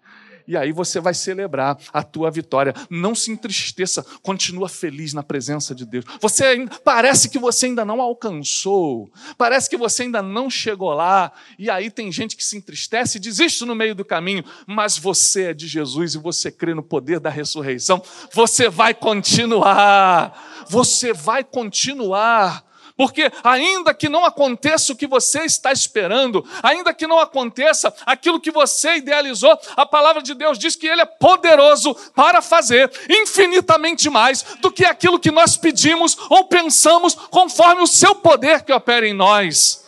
e 0.51 0.57
aí 0.57 0.73
você 0.73 0.99
vai 0.99 1.15
celebrar 1.15 1.79
a 1.93 2.03
tua 2.03 2.29
vitória. 2.29 2.75
Não 2.91 3.15
se 3.15 3.31
entristeça, 3.31 4.05
continua 4.21 4.69
feliz 4.69 5.15
na 5.15 5.23
presença 5.23 5.73
de 5.73 5.87
Deus. 5.87 6.05
Você 6.21 6.67
parece 6.83 7.29
que 7.29 7.39
você 7.39 7.67
ainda 7.67 7.85
não 7.85 8.01
alcançou, 8.01 9.09
parece 9.39 9.71
que 9.71 9.77
você 9.77 10.03
ainda 10.03 10.21
não 10.21 10.51
chegou 10.51 10.93
lá, 10.93 11.31
e 11.57 11.71
aí 11.71 11.89
tem 11.89 12.11
gente 12.11 12.37
que 12.37 12.43
se 12.43 12.57
entristece 12.57 13.19
e 13.19 13.21
desiste 13.21 13.65
no 13.65 13.77
meio 13.77 13.95
do 13.95 14.05
caminho, 14.05 14.45
mas 14.67 14.99
você 14.99 15.51
é 15.51 15.55
de 15.55 15.69
Jesus 15.69 16.17
e 16.17 16.19
você 16.19 16.51
crê 16.51 16.75
no 16.75 16.83
poder 16.83 17.21
da 17.21 17.31
ressurreição, 17.31 18.03
você 18.35 18.69
vai 18.69 18.93
continuar. 18.93 20.65
Você 20.69 21.13
vai 21.13 21.45
continuar 21.45 22.65
porque 23.01 23.33
ainda 23.43 23.95
que 23.95 24.11
não 24.11 24.27
aconteça 24.27 24.93
o 24.93 24.95
que 24.95 25.07
você 25.07 25.47
está 25.47 25.73
esperando, 25.73 26.47
ainda 26.63 26.93
que 26.93 27.07
não 27.07 27.19
aconteça 27.19 27.95
aquilo 28.05 28.39
que 28.39 28.51
você 28.51 28.97
idealizou, 28.97 29.59
a 29.75 29.87
palavra 29.87 30.21
de 30.21 30.35
Deus 30.35 30.59
diz 30.59 30.77
que 30.77 30.87
Ele 30.87 31.01
é 31.01 31.07
poderoso 31.07 31.95
para 32.15 32.43
fazer 32.43 32.93
infinitamente 33.09 34.11
mais 34.11 34.45
do 34.61 34.71
que 34.71 34.85
aquilo 34.85 35.19
que 35.19 35.31
nós 35.31 35.57
pedimos 35.57 36.15
ou 36.29 36.45
pensamos, 36.45 37.15
conforme 37.15 37.81
o 37.81 37.87
seu 37.87 38.15
poder 38.17 38.65
que 38.65 38.73
opera 38.73 39.09
em 39.09 39.15
nós. 39.15 39.83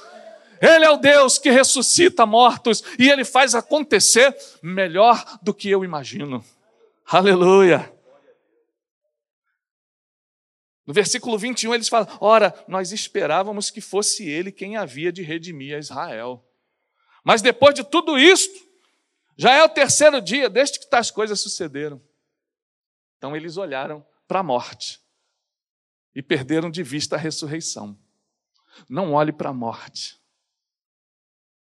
Ele 0.58 0.86
é 0.86 0.90
o 0.90 0.96
Deus 0.96 1.36
que 1.36 1.50
ressuscita 1.50 2.24
mortos 2.24 2.82
e 2.98 3.10
Ele 3.10 3.26
faz 3.26 3.54
acontecer 3.54 4.34
melhor 4.62 5.22
do 5.42 5.52
que 5.52 5.68
eu 5.68 5.84
imagino. 5.84 6.42
Aleluia. 7.06 7.92
No 10.86 10.92
versículo 10.92 11.38
21 11.38 11.74
eles 11.74 11.88
falam: 11.88 12.08
Ora, 12.20 12.54
nós 12.66 12.92
esperávamos 12.92 13.70
que 13.70 13.80
fosse 13.80 14.28
ele 14.28 14.50
quem 14.50 14.76
havia 14.76 15.12
de 15.12 15.22
redimir 15.22 15.76
a 15.76 15.78
Israel. 15.78 16.44
Mas 17.24 17.40
depois 17.40 17.74
de 17.74 17.84
tudo 17.84 18.18
isto, 18.18 18.58
já 19.36 19.52
é 19.52 19.62
o 19.62 19.68
terceiro 19.68 20.20
dia 20.20 20.50
desde 20.50 20.78
que 20.78 20.88
tais 20.88 21.10
coisas 21.10 21.40
sucederam. 21.40 22.02
Então 23.16 23.36
eles 23.36 23.56
olharam 23.56 24.04
para 24.26 24.40
a 24.40 24.42
morte 24.42 25.00
e 26.14 26.22
perderam 26.22 26.70
de 26.70 26.82
vista 26.82 27.16
a 27.16 27.18
ressurreição. 27.18 27.96
Não 28.88 29.12
olhe 29.12 29.32
para 29.32 29.50
a 29.50 29.54
morte, 29.54 30.18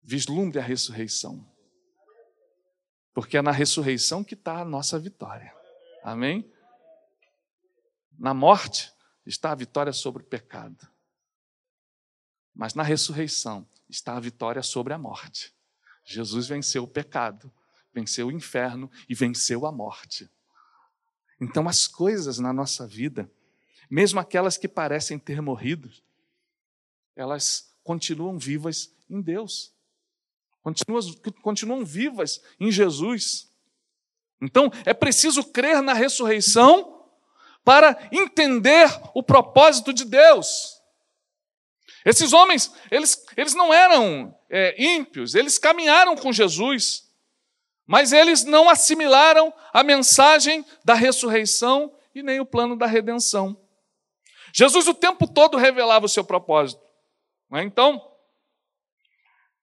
vislumbre 0.03 0.59
a 0.59 0.63
ressurreição, 0.63 1.47
porque 3.13 3.37
é 3.37 3.43
na 3.43 3.51
ressurreição 3.51 4.25
que 4.25 4.35
está 4.35 4.61
a 4.61 4.65
nossa 4.65 4.99
vitória. 4.99 5.55
Amém? 6.03 6.51
Na 8.19 8.33
morte, 8.33 8.94
está 9.27 9.53
a 9.53 9.55
vitória 9.55 9.93
sobre 9.93 10.23
o 10.23 10.27
pecado. 10.27 10.89
Mas 12.55 12.75
na 12.75 12.83
ressurreição 12.83 13.67
está 13.89 14.17
a 14.17 14.21
vitória 14.21 14.63
sobre 14.63 14.93
a 14.93 14.99
morte. 14.99 15.53
Jesus 16.05 16.47
venceu 16.47 16.85
o 16.85 16.89
pecado, 16.89 17.51
venceu 17.93 18.29
o 18.29 18.33
inferno 18.33 18.91
e 19.09 19.15
venceu 19.15 19.67
a 19.67 19.73
morte. 19.73 20.31
Então, 21.41 21.69
as 21.69 21.87
coisas 21.87 22.39
na 22.39 22.53
nossa 22.53 22.87
vida, 22.87 23.31
mesmo 23.91 24.21
aquelas 24.21 24.57
que 24.57 24.69
parecem 24.69 25.19
ter 25.19 25.41
morrido, 25.41 25.91
elas 27.17 27.75
continuam 27.83 28.39
vivas 28.39 28.95
em 29.09 29.21
Deus, 29.21 29.73
continuam, 30.63 31.15
continuam 31.43 31.85
vivas 31.85 32.43
em 32.59 32.71
Jesus. 32.71 33.51
Então, 34.41 34.71
é 34.85 34.95
preciso 34.95 35.45
crer 35.45 35.83
na 35.83 35.93
ressurreição 35.93 36.94
para 37.65 37.99
entender 38.13 38.89
o 39.15 39.23
propósito 39.23 39.93
de 39.93 40.05
Deus. 40.05 40.81
Esses 42.05 42.33
homens, 42.35 42.71
eles, 42.91 43.25
eles 43.37 43.55
não 43.55 43.73
eram 43.73 44.37
é, 44.51 44.75
ímpios, 44.79 45.35
eles 45.35 45.59
caminharam 45.59 46.15
com 46.15 46.31
Jesus, 46.31 47.11
mas 47.87 48.13
eles 48.13 48.45
não 48.45 48.69
assimilaram 48.69 49.53
a 49.73 49.83
mensagem 49.83 50.65
da 50.85 50.95
ressurreição 50.95 51.93
e 52.15 52.23
nem 52.23 52.41
o 52.41 52.47
plano 52.47 52.77
da 52.77 52.87
redenção. 52.87 53.59
Jesus 54.53 54.87
o 54.87 54.95
tempo 54.95 55.27
todo 55.27 55.57
revelava 55.57 56.07
o 56.07 56.09
seu 56.09 56.23
propósito. 56.23 56.81
É? 57.55 57.63
Então, 57.63 58.01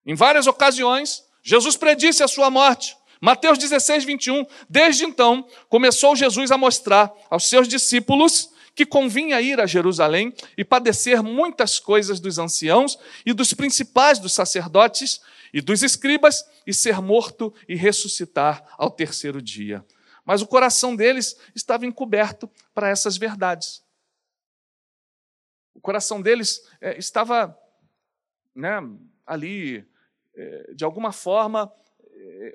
em 0.05 0.15
várias 0.15 0.47
ocasiões, 0.47 1.23
Jesus 1.43 1.77
predisse 1.77 2.23
a 2.23 2.27
sua 2.27 2.49
morte. 2.49 2.97
Mateus 3.21 3.59
16, 3.59 4.03
21. 4.03 4.45
Desde 4.67 5.05
então, 5.05 5.47
começou 5.69 6.15
Jesus 6.15 6.49
a 6.51 6.57
mostrar 6.57 7.13
aos 7.29 7.47
seus 7.47 7.67
discípulos 7.67 8.51
que 8.73 8.83
convinha 8.83 9.39
ir 9.39 9.59
a 9.59 9.67
Jerusalém 9.67 10.33
e 10.57 10.65
padecer 10.65 11.21
muitas 11.21 11.79
coisas 11.79 12.19
dos 12.19 12.39
anciãos 12.39 12.97
e 13.23 13.31
dos 13.31 13.53
principais 13.53 14.17
dos 14.17 14.33
sacerdotes 14.33 15.21
e 15.53 15.61
dos 15.61 15.83
escribas, 15.83 16.45
e 16.65 16.73
ser 16.73 17.01
morto 17.01 17.53
e 17.67 17.75
ressuscitar 17.75 18.63
ao 18.77 18.89
terceiro 18.89 19.41
dia. 19.41 19.85
Mas 20.23 20.41
o 20.41 20.47
coração 20.47 20.95
deles 20.95 21.35
estava 21.53 21.85
encoberto 21.85 22.49
para 22.73 22.89
essas 22.89 23.17
verdades. 23.17 23.83
O 25.75 25.81
coração 25.81 26.21
deles 26.21 26.61
é, 26.79 26.97
estava 26.97 27.57
né, 28.55 28.79
ali, 29.25 29.85
é, 30.33 30.73
de 30.73 30.85
alguma 30.85 31.11
forma, 31.11 31.71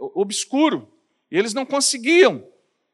obscuro. 0.00 0.92
E 1.30 1.38
eles 1.38 1.54
não 1.54 1.66
conseguiam 1.66 2.46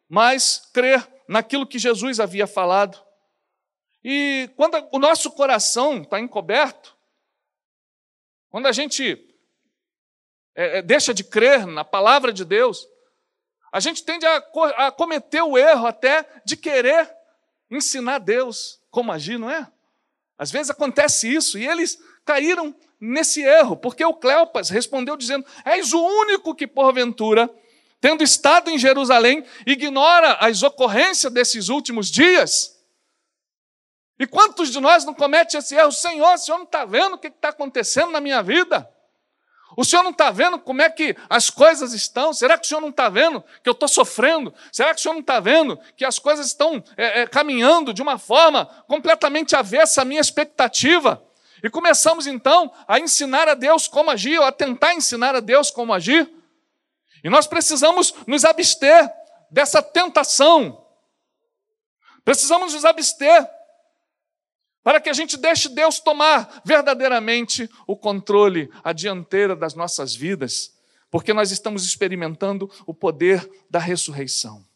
mais 0.08 0.70
crer 0.72 1.08
naquilo 1.28 1.66
que 1.66 1.78
Jesus 1.78 2.20
havia 2.20 2.46
falado. 2.46 3.02
E 4.04 4.50
quando 4.56 4.76
o 4.92 4.98
nosso 4.98 5.30
coração 5.30 6.02
está 6.02 6.18
encoberto, 6.18 6.96
quando 8.50 8.66
a 8.66 8.72
gente 8.72 9.32
é, 10.54 10.78
é, 10.78 10.82
deixa 10.82 11.14
de 11.14 11.24
crer 11.24 11.66
na 11.66 11.84
palavra 11.84 12.32
de 12.32 12.44
Deus, 12.44 12.86
a 13.72 13.80
gente 13.80 14.04
tende 14.04 14.26
a, 14.26 14.36
a 14.76 14.92
cometer 14.92 15.42
o 15.42 15.56
erro 15.56 15.86
até 15.86 16.26
de 16.44 16.56
querer 16.56 17.10
ensinar 17.70 18.18
Deus 18.18 18.80
como 18.90 19.12
agir, 19.12 19.38
não 19.38 19.48
é? 19.48 19.66
Às 20.36 20.50
vezes 20.50 20.70
acontece 20.70 21.32
isso 21.32 21.58
e 21.58 21.66
eles 21.66 21.98
caíram 22.24 22.74
nesse 23.04 23.42
erro, 23.42 23.76
porque 23.76 24.04
o 24.04 24.14
Cleopas 24.14 24.70
respondeu 24.70 25.16
dizendo: 25.16 25.44
És 25.64 25.92
o 25.92 26.00
único 26.00 26.54
que, 26.54 26.68
porventura, 26.68 27.50
tendo 28.00 28.22
estado 28.22 28.70
em 28.70 28.78
Jerusalém, 28.78 29.44
ignora 29.66 30.34
as 30.34 30.62
ocorrências 30.62 31.32
desses 31.32 31.68
últimos 31.68 32.08
dias? 32.08 32.80
E 34.20 34.26
quantos 34.26 34.70
de 34.70 34.78
nós 34.78 35.04
não 35.04 35.12
cometem 35.12 35.58
esse 35.58 35.74
erro? 35.74 35.90
Senhor, 35.90 36.34
o 36.34 36.38
Senhor 36.38 36.58
não 36.58 36.64
está 36.64 36.84
vendo 36.84 37.14
o 37.14 37.18
que 37.18 37.26
está 37.26 37.48
acontecendo 37.48 38.12
na 38.12 38.20
minha 38.20 38.40
vida? 38.40 38.88
O 39.74 39.86
senhor 39.86 40.02
não 40.02 40.10
está 40.10 40.30
vendo 40.30 40.58
como 40.58 40.82
é 40.82 40.90
que 40.90 41.16
as 41.30 41.48
coisas 41.48 41.94
estão? 41.94 42.34
Será 42.34 42.58
que 42.58 42.66
o 42.66 42.68
senhor 42.68 42.82
não 42.82 42.90
está 42.90 43.08
vendo 43.08 43.42
que 43.62 43.70
eu 43.70 43.72
estou 43.72 43.88
sofrendo? 43.88 44.52
Será 44.70 44.92
que 44.92 45.00
o 45.00 45.02
senhor 45.02 45.14
não 45.14 45.22
está 45.22 45.40
vendo 45.40 45.80
que 45.96 46.04
as 46.04 46.18
coisas 46.18 46.48
estão 46.48 46.84
é, 46.94 47.22
é, 47.22 47.26
caminhando 47.26 47.94
de 47.94 48.02
uma 48.02 48.18
forma 48.18 48.66
completamente 48.86 49.56
avessa 49.56 50.02
à 50.02 50.04
minha 50.04 50.20
expectativa? 50.20 51.22
E 51.62 51.70
começamos 51.70 52.26
então 52.26 52.72
a 52.88 52.98
ensinar 52.98 53.48
a 53.48 53.54
Deus 53.54 53.86
como 53.86 54.10
agir, 54.10 54.38
ou 54.38 54.44
a 54.44 54.52
tentar 54.52 54.94
ensinar 54.94 55.34
a 55.34 55.40
Deus 55.40 55.70
como 55.70 55.94
agir. 55.94 56.28
E 57.22 57.30
nós 57.30 57.46
precisamos 57.46 58.12
nos 58.26 58.44
abster 58.44 59.10
dessa 59.50 59.80
tentação. 59.80 60.84
Precisamos 62.24 62.74
nos 62.74 62.84
abster 62.84 63.48
para 64.82 65.00
que 65.00 65.08
a 65.08 65.12
gente 65.12 65.36
deixe 65.36 65.68
Deus 65.68 66.00
tomar 66.00 66.60
verdadeiramente 66.64 67.70
o 67.86 67.96
controle, 67.96 68.68
a 68.82 68.92
dianteira 68.92 69.54
das 69.54 69.74
nossas 69.74 70.14
vidas, 70.14 70.72
porque 71.08 71.32
nós 71.32 71.52
estamos 71.52 71.86
experimentando 71.86 72.68
o 72.84 72.92
poder 72.92 73.48
da 73.70 73.78
ressurreição. 73.78 74.66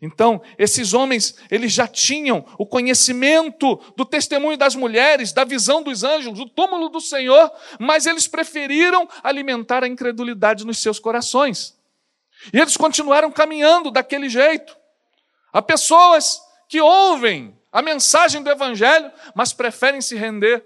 Então, 0.00 0.40
esses 0.56 0.94
homens, 0.94 1.34
eles 1.50 1.72
já 1.72 1.86
tinham 1.88 2.46
o 2.56 2.64
conhecimento 2.64 3.76
do 3.96 4.04
testemunho 4.04 4.56
das 4.56 4.76
mulheres, 4.76 5.32
da 5.32 5.44
visão 5.44 5.82
dos 5.82 6.04
anjos, 6.04 6.38
do 6.38 6.48
túmulo 6.48 6.88
do 6.88 7.00
Senhor, 7.00 7.50
mas 7.80 8.06
eles 8.06 8.28
preferiram 8.28 9.08
alimentar 9.24 9.82
a 9.82 9.88
incredulidade 9.88 10.64
nos 10.64 10.78
seus 10.78 11.00
corações. 11.00 11.76
E 12.52 12.60
eles 12.60 12.76
continuaram 12.76 13.32
caminhando 13.32 13.90
daquele 13.90 14.28
jeito. 14.28 14.76
Há 15.52 15.60
pessoas 15.60 16.40
que 16.68 16.80
ouvem 16.80 17.58
a 17.72 17.82
mensagem 17.82 18.40
do 18.40 18.50
Evangelho, 18.50 19.10
mas 19.34 19.52
preferem 19.52 20.00
se 20.00 20.14
render 20.14 20.64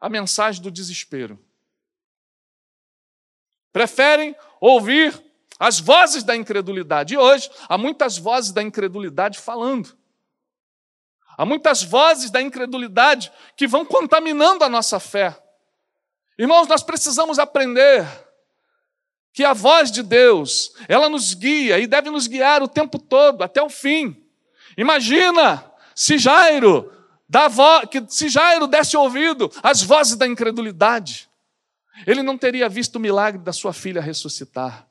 à 0.00 0.08
mensagem 0.08 0.62
do 0.62 0.70
desespero. 0.70 1.36
Preferem 3.72 4.36
ouvir 4.60 5.20
as 5.58 5.78
vozes 5.78 6.22
da 6.24 6.34
incredulidade. 6.34 7.14
E 7.14 7.18
hoje 7.18 7.50
há 7.68 7.78
muitas 7.78 8.18
vozes 8.18 8.52
da 8.52 8.62
incredulidade 8.62 9.38
falando. 9.38 9.96
Há 11.36 11.46
muitas 11.46 11.82
vozes 11.82 12.30
da 12.30 12.40
incredulidade 12.40 13.32
que 13.56 13.66
vão 13.66 13.84
contaminando 13.84 14.64
a 14.64 14.68
nossa 14.68 15.00
fé. 15.00 15.36
Irmãos, 16.38 16.66
nós 16.66 16.82
precisamos 16.82 17.38
aprender 17.38 18.06
que 19.32 19.44
a 19.44 19.52
voz 19.52 19.90
de 19.90 20.02
Deus, 20.02 20.74
ela 20.88 21.08
nos 21.08 21.32
guia 21.32 21.78
e 21.78 21.86
deve 21.86 22.10
nos 22.10 22.26
guiar 22.26 22.62
o 22.62 22.68
tempo 22.68 22.98
todo, 22.98 23.42
até 23.42 23.62
o 23.62 23.70
fim. 23.70 24.22
Imagina 24.76 25.64
se 25.94 26.18
Jairo, 26.18 26.92
vo... 27.50 27.86
que 27.88 28.04
se 28.08 28.28
Jairo 28.28 28.66
desse 28.66 28.96
ouvido 28.96 29.50
às 29.62 29.82
vozes 29.82 30.16
da 30.16 30.26
incredulidade, 30.26 31.30
ele 32.06 32.22
não 32.22 32.36
teria 32.36 32.68
visto 32.68 32.96
o 32.96 33.00
milagre 33.00 33.40
da 33.40 33.52
sua 33.52 33.72
filha 33.72 34.00
ressuscitar. 34.00 34.86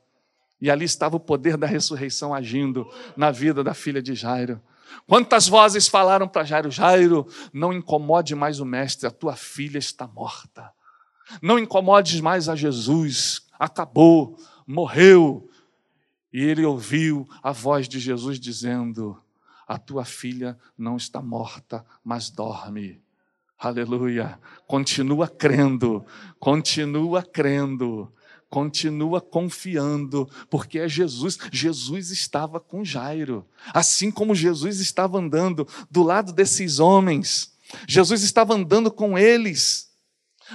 E 0.61 0.69
ali 0.69 0.85
estava 0.85 1.15
o 1.15 1.19
poder 1.19 1.57
da 1.57 1.65
ressurreição 1.65 2.33
agindo 2.33 2.87
na 3.17 3.31
vida 3.31 3.63
da 3.63 3.73
filha 3.73 4.01
de 4.01 4.13
Jairo. 4.13 4.61
Quantas 5.07 5.47
vozes 5.47 5.87
falaram 5.87 6.27
para 6.27 6.43
Jairo: 6.43 6.69
Jairo, 6.69 7.27
não 7.51 7.73
incomode 7.73 8.35
mais 8.35 8.59
o 8.59 8.65
mestre, 8.65 9.07
a 9.07 9.11
tua 9.11 9.35
filha 9.35 9.79
está 9.79 10.07
morta. 10.07 10.71
Não 11.41 11.57
incomodes 11.57 12.19
mais 12.19 12.47
a 12.47 12.55
Jesus, 12.55 13.47
acabou, 13.57 14.37
morreu. 14.67 15.49
E 16.31 16.43
ele 16.43 16.63
ouviu 16.63 17.27
a 17.41 17.51
voz 17.51 17.89
de 17.89 17.99
Jesus 17.99 18.39
dizendo: 18.39 19.19
a 19.67 19.77
tua 19.77 20.03
filha 20.03 20.59
não 20.77 20.97
está 20.97 21.21
morta, 21.21 21.85
mas 22.03 22.29
dorme. 22.29 23.01
Aleluia. 23.57 24.39
Continua 24.67 25.27
crendo, 25.27 26.05
continua 26.39 27.23
crendo, 27.23 28.11
continua 28.51 29.21
confiando, 29.21 30.29
porque 30.49 30.77
é 30.77 30.87
Jesus. 30.87 31.39
Jesus 31.53 32.11
estava 32.11 32.59
com 32.59 32.83
Jairo, 32.83 33.47
assim 33.73 34.11
como 34.11 34.35
Jesus 34.35 34.81
estava 34.81 35.17
andando 35.17 35.65
do 35.89 36.03
lado 36.03 36.33
desses 36.33 36.77
homens. 36.77 37.53
Jesus 37.87 38.21
estava 38.21 38.53
andando 38.53 38.91
com 38.91 39.17
eles, 39.17 39.89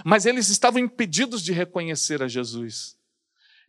mas 0.04 0.26
eles 0.26 0.50
estavam 0.50 0.78
impedidos 0.78 1.42
de 1.42 1.52
reconhecer 1.52 2.22
a 2.22 2.28
Jesus. 2.28 2.94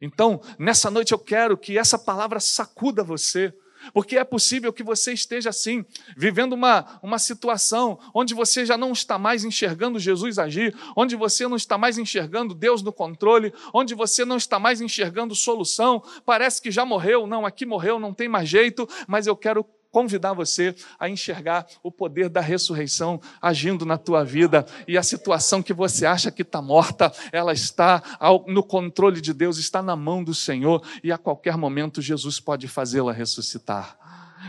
Então, 0.01 0.41
nessa 0.59 0.91
noite 0.91 1.13
eu 1.13 1.19
quero 1.19 1.57
que 1.57 1.77
essa 1.77 1.97
palavra 1.97 2.41
sacuda 2.41 3.05
você 3.05 3.53
porque 3.93 4.17
é 4.17 4.23
possível 4.23 4.71
que 4.73 4.83
você 4.83 5.13
esteja 5.13 5.49
assim, 5.49 5.85
vivendo 6.15 6.53
uma, 6.53 6.99
uma 7.01 7.19
situação 7.19 7.99
onde 8.13 8.33
você 8.33 8.65
já 8.65 8.77
não 8.77 8.91
está 8.91 9.17
mais 9.17 9.43
enxergando 9.43 9.99
Jesus 9.99 10.39
agir, 10.39 10.75
onde 10.95 11.15
você 11.15 11.47
não 11.47 11.55
está 11.55 11.77
mais 11.77 11.97
enxergando 11.97 12.53
Deus 12.53 12.81
no 12.81 12.93
controle, 12.93 13.53
onde 13.73 13.93
você 13.93 14.25
não 14.25 14.37
está 14.37 14.59
mais 14.59 14.81
enxergando 14.81 15.35
solução, 15.35 16.03
parece 16.25 16.61
que 16.61 16.71
já 16.71 16.85
morreu, 16.85 17.27
não, 17.27 17.45
aqui 17.45 17.65
morreu, 17.65 17.99
não 17.99 18.13
tem 18.13 18.27
mais 18.27 18.49
jeito, 18.49 18.87
mas 19.07 19.27
eu 19.27 19.35
quero 19.35 19.65
convidar 19.97 20.33
você 20.33 20.75
a 20.99 21.09
enxergar 21.09 21.65
o 21.81 21.91
poder 21.91 22.29
da 22.29 22.39
ressurreição 22.39 23.19
agindo 23.41 23.83
na 23.83 23.97
tua 23.97 24.23
vida. 24.23 24.63
E 24.87 24.95
a 24.95 25.01
situação 25.01 25.63
que 25.63 25.73
você 25.73 26.05
acha 26.05 26.29
que 26.29 26.43
está 26.43 26.61
morta, 26.61 27.11
ela 27.31 27.51
está 27.51 28.03
no 28.45 28.61
controle 28.61 29.19
de 29.19 29.33
Deus, 29.33 29.57
está 29.57 29.81
na 29.81 29.95
mão 29.95 30.23
do 30.23 30.35
Senhor. 30.35 30.83
E 31.03 31.11
a 31.11 31.17
qualquer 31.17 31.57
momento 31.57 31.99
Jesus 31.99 32.39
pode 32.39 32.67
fazê-la 32.67 33.11
ressuscitar. 33.11 33.97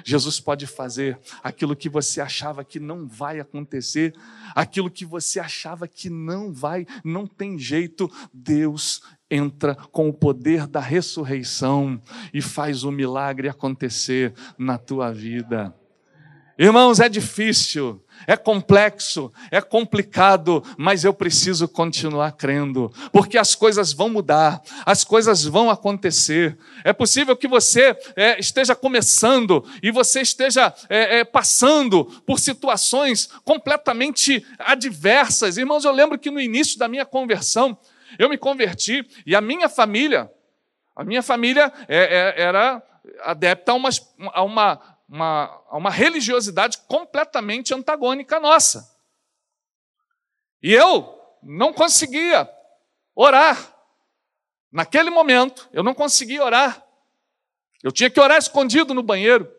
Jesus 0.04 0.38
pode 0.38 0.66
fazer 0.66 1.18
aquilo 1.42 1.74
que 1.74 1.88
você 1.88 2.20
achava 2.20 2.62
que 2.62 2.78
não 2.78 3.08
vai 3.08 3.40
acontecer, 3.40 4.14
aquilo 4.54 4.90
que 4.90 5.06
você 5.06 5.40
achava 5.40 5.88
que 5.88 6.10
não 6.10 6.52
vai, 6.52 6.86
não 7.02 7.26
tem 7.26 7.58
jeito, 7.58 8.10
Deus 8.32 9.00
entra 9.30 9.74
com 9.92 10.08
o 10.08 10.12
poder 10.12 10.66
da 10.66 10.80
ressurreição 10.80 12.00
e 12.32 12.40
faz 12.40 12.84
o 12.84 12.90
milagre 12.90 13.48
acontecer 13.48 14.32
na 14.58 14.78
tua 14.78 15.12
vida. 15.12 15.74
Irmãos, 16.60 16.98
é 16.98 17.08
difícil, 17.08 18.04
é 18.26 18.36
complexo, 18.36 19.32
é 19.48 19.60
complicado, 19.60 20.60
mas 20.76 21.04
eu 21.04 21.14
preciso 21.14 21.68
continuar 21.68 22.32
crendo, 22.32 22.92
porque 23.12 23.38
as 23.38 23.54
coisas 23.54 23.92
vão 23.92 24.08
mudar, 24.08 24.60
as 24.84 25.04
coisas 25.04 25.44
vão 25.44 25.70
acontecer. 25.70 26.58
É 26.82 26.92
possível 26.92 27.36
que 27.36 27.46
você 27.46 27.96
é, 28.16 28.40
esteja 28.40 28.74
começando 28.74 29.64
e 29.80 29.92
você 29.92 30.20
esteja 30.20 30.74
é, 30.88 31.20
é, 31.20 31.24
passando 31.24 32.06
por 32.26 32.40
situações 32.40 33.28
completamente 33.44 34.44
adversas. 34.58 35.58
Irmãos, 35.58 35.84
eu 35.84 35.92
lembro 35.92 36.18
que 36.18 36.28
no 36.28 36.40
início 36.40 36.76
da 36.76 36.88
minha 36.88 37.06
conversão, 37.06 37.78
eu 38.18 38.28
me 38.28 38.36
converti 38.36 39.08
e 39.24 39.34
a 39.34 39.40
minha 39.40 39.68
família, 39.68 40.30
a 40.94 41.04
minha 41.04 41.22
família 41.22 41.72
é, 41.88 41.96
é, 41.96 42.42
era 42.42 42.82
adepta 43.22 43.72
a 43.72 43.74
uma, 43.74 43.88
a 44.32 44.42
uma, 44.42 44.98
uma, 45.08 45.62
a 45.70 45.76
uma 45.76 45.90
religiosidade 45.90 46.78
completamente 46.88 47.72
antagônica 47.72 48.36
à 48.36 48.40
nossa. 48.40 48.98
E 50.62 50.72
eu 50.72 51.16
não 51.42 51.72
conseguia 51.72 52.50
orar. 53.14 53.74
Naquele 54.70 55.08
momento, 55.08 55.68
eu 55.72 55.82
não 55.82 55.94
conseguia 55.94 56.44
orar. 56.44 56.84
Eu 57.82 57.92
tinha 57.92 58.10
que 58.10 58.20
orar 58.20 58.36
escondido 58.36 58.92
no 58.92 59.02
banheiro. 59.02 59.50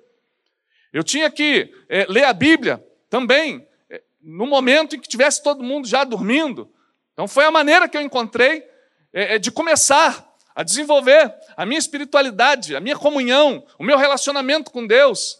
Eu 0.91 1.03
tinha 1.03 1.31
que 1.31 1.73
é, 1.87 2.05
ler 2.09 2.25
a 2.25 2.33
Bíblia 2.33 2.85
também, 3.09 3.67
é, 3.89 4.03
no 4.21 4.45
momento 4.45 4.95
em 4.95 4.99
que 4.99 5.07
tivesse 5.07 5.41
todo 5.41 5.63
mundo 5.63 5.87
já 5.87 6.03
dormindo. 6.03 6.71
Então 7.19 7.27
foi 7.27 7.43
a 7.43 7.51
maneira 7.51 7.85
que 7.89 7.97
eu 7.97 8.01
encontrei 8.01 8.65
é, 9.11 9.35
é, 9.35 9.37
de 9.37 9.51
começar 9.51 10.25
a 10.55 10.63
desenvolver 10.63 11.35
a 11.57 11.65
minha 11.65 11.77
espiritualidade, 11.77 12.77
a 12.77 12.79
minha 12.79 12.95
comunhão, 12.97 13.61
o 13.77 13.83
meu 13.83 13.97
relacionamento 13.97 14.71
com 14.71 14.87
Deus. 14.87 15.38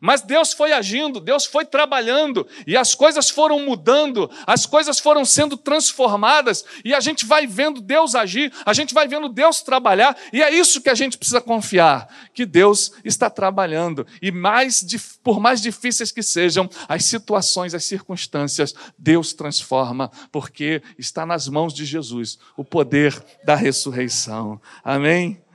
Mas 0.00 0.22
Deus 0.22 0.52
foi 0.52 0.72
agindo, 0.72 1.20
Deus 1.20 1.46
foi 1.46 1.64
trabalhando, 1.64 2.46
e 2.66 2.76
as 2.76 2.94
coisas 2.94 3.30
foram 3.30 3.64
mudando, 3.64 4.30
as 4.46 4.66
coisas 4.66 4.98
foram 4.98 5.24
sendo 5.24 5.56
transformadas, 5.56 6.64
e 6.84 6.94
a 6.94 7.00
gente 7.00 7.24
vai 7.24 7.46
vendo 7.46 7.80
Deus 7.80 8.14
agir, 8.14 8.52
a 8.64 8.72
gente 8.72 8.94
vai 8.94 9.08
vendo 9.08 9.28
Deus 9.28 9.62
trabalhar, 9.62 10.16
e 10.32 10.42
é 10.42 10.54
isso 10.54 10.80
que 10.80 10.90
a 10.90 10.94
gente 10.94 11.16
precisa 11.16 11.40
confiar: 11.40 12.08
que 12.34 12.44
Deus 12.44 12.92
está 13.04 13.30
trabalhando, 13.30 14.06
e 14.20 14.30
mais, 14.30 14.84
por 15.22 15.40
mais 15.40 15.60
difíceis 15.60 16.12
que 16.12 16.22
sejam 16.22 16.68
as 16.88 17.04
situações, 17.04 17.74
as 17.74 17.84
circunstâncias, 17.84 18.74
Deus 18.98 19.32
transforma, 19.32 20.10
porque 20.30 20.82
está 20.98 21.24
nas 21.24 21.48
mãos 21.48 21.72
de 21.72 21.84
Jesus 21.84 22.38
o 22.56 22.64
poder 22.64 23.22
da 23.44 23.54
ressurreição. 23.54 24.60
Amém? 24.84 25.45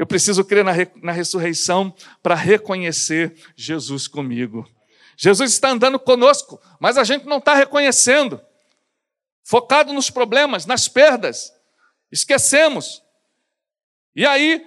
Eu 0.00 0.06
preciso 0.06 0.42
crer 0.42 0.64
na, 0.64 0.72
na 1.02 1.12
ressurreição 1.12 1.94
para 2.22 2.34
reconhecer 2.34 3.36
Jesus 3.54 4.08
comigo. 4.08 4.66
Jesus 5.14 5.52
está 5.52 5.72
andando 5.72 6.00
conosco, 6.00 6.58
mas 6.80 6.96
a 6.96 7.04
gente 7.04 7.26
não 7.26 7.36
está 7.36 7.54
reconhecendo. 7.54 8.40
Focado 9.44 9.92
nos 9.92 10.08
problemas, 10.08 10.64
nas 10.64 10.88
perdas. 10.88 11.52
Esquecemos. 12.10 13.02
E 14.16 14.24
aí, 14.24 14.66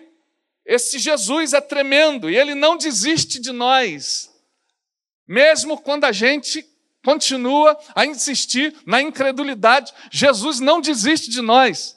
esse 0.64 1.00
Jesus 1.00 1.54
é 1.54 1.62
tremendo 1.62 2.30
e 2.30 2.38
ele 2.38 2.54
não 2.54 2.78
desiste 2.78 3.40
de 3.40 3.52
nós. 3.52 4.32
Mesmo 5.28 5.80
quando 5.80 6.04
a 6.04 6.12
gente 6.12 6.64
continua 7.04 7.76
a 7.96 8.06
insistir 8.06 8.76
na 8.86 9.02
incredulidade, 9.02 9.92
Jesus 10.12 10.60
não 10.60 10.80
desiste 10.80 11.32
de 11.32 11.42
nós. 11.42 11.93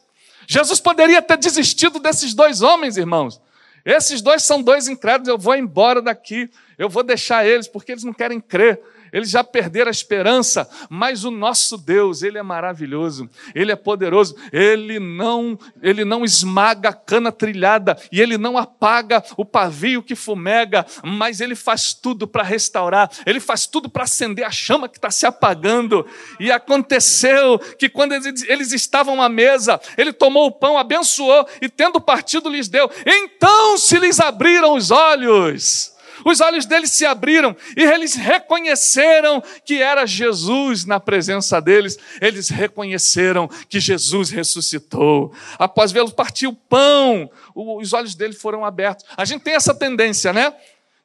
Jesus 0.46 0.80
poderia 0.80 1.20
ter 1.20 1.36
desistido 1.36 1.98
desses 1.98 2.34
dois 2.34 2.62
homens, 2.62 2.96
irmãos. 2.96 3.40
Esses 3.84 4.20
dois 4.20 4.42
são 4.42 4.62
dois 4.62 4.88
incrédulos, 4.88 5.28
eu 5.28 5.38
vou 5.38 5.54
embora 5.54 6.02
daqui, 6.02 6.50
eu 6.76 6.88
vou 6.88 7.02
deixar 7.02 7.46
eles, 7.46 7.68
porque 7.68 7.92
eles 7.92 8.04
não 8.04 8.12
querem 8.12 8.40
crer 8.40 8.80
eles 9.16 9.30
já 9.30 9.42
perderam 9.42 9.88
a 9.88 9.90
esperança, 9.90 10.68
mas 10.90 11.24
o 11.24 11.30
nosso 11.30 11.78
Deus, 11.78 12.22
ele 12.22 12.36
é 12.36 12.42
maravilhoso, 12.42 13.30
ele 13.54 13.72
é 13.72 13.76
poderoso, 13.76 14.36
ele 14.52 15.00
não, 15.00 15.58
ele 15.80 16.04
não 16.04 16.22
esmaga 16.22 16.90
a 16.90 16.92
cana 16.92 17.32
trilhada 17.32 17.96
e 18.12 18.20
ele 18.20 18.36
não 18.36 18.58
apaga 18.58 19.24
o 19.34 19.42
pavio 19.42 20.02
que 20.02 20.14
fumega, 20.14 20.84
mas 21.02 21.40
ele 21.40 21.54
faz 21.54 21.94
tudo 21.94 22.28
para 22.28 22.42
restaurar, 22.42 23.10
ele 23.24 23.40
faz 23.40 23.66
tudo 23.66 23.88
para 23.88 24.04
acender 24.04 24.44
a 24.44 24.50
chama 24.50 24.86
que 24.86 24.98
está 24.98 25.10
se 25.10 25.24
apagando. 25.24 26.04
E 26.38 26.52
aconteceu 26.52 27.58
que 27.78 27.88
quando 27.88 28.12
eles, 28.12 28.42
eles 28.42 28.72
estavam 28.72 29.22
à 29.22 29.30
mesa, 29.30 29.80
ele 29.96 30.12
tomou 30.12 30.46
o 30.46 30.52
pão, 30.52 30.76
abençoou 30.76 31.48
e 31.62 31.70
tendo 31.70 32.02
partido 32.02 32.50
lhes 32.50 32.68
deu. 32.68 32.90
Então 33.06 33.78
se 33.78 33.98
lhes 33.98 34.20
abriram 34.20 34.74
os 34.74 34.90
olhos 34.90 35.95
os 36.28 36.40
olhos 36.40 36.66
deles 36.66 36.90
se 36.90 37.06
abriram 37.06 37.56
e 37.76 37.84
eles 37.84 38.16
reconheceram 38.16 39.40
que 39.64 39.80
era 39.80 40.04
Jesus 40.04 40.84
na 40.84 40.98
presença 40.98 41.60
deles. 41.60 41.96
Eles 42.20 42.48
reconheceram 42.48 43.46
que 43.68 43.78
Jesus 43.78 44.30
ressuscitou. 44.30 45.32
Após 45.56 45.92
vê-lo 45.92 46.10
partir 46.10 46.48
o 46.48 46.52
pão, 46.52 47.30
os 47.54 47.92
olhos 47.92 48.16
dele 48.16 48.32
foram 48.32 48.64
abertos. 48.64 49.04
A 49.16 49.24
gente 49.24 49.42
tem 49.42 49.54
essa 49.54 49.72
tendência, 49.72 50.32
né? 50.32 50.52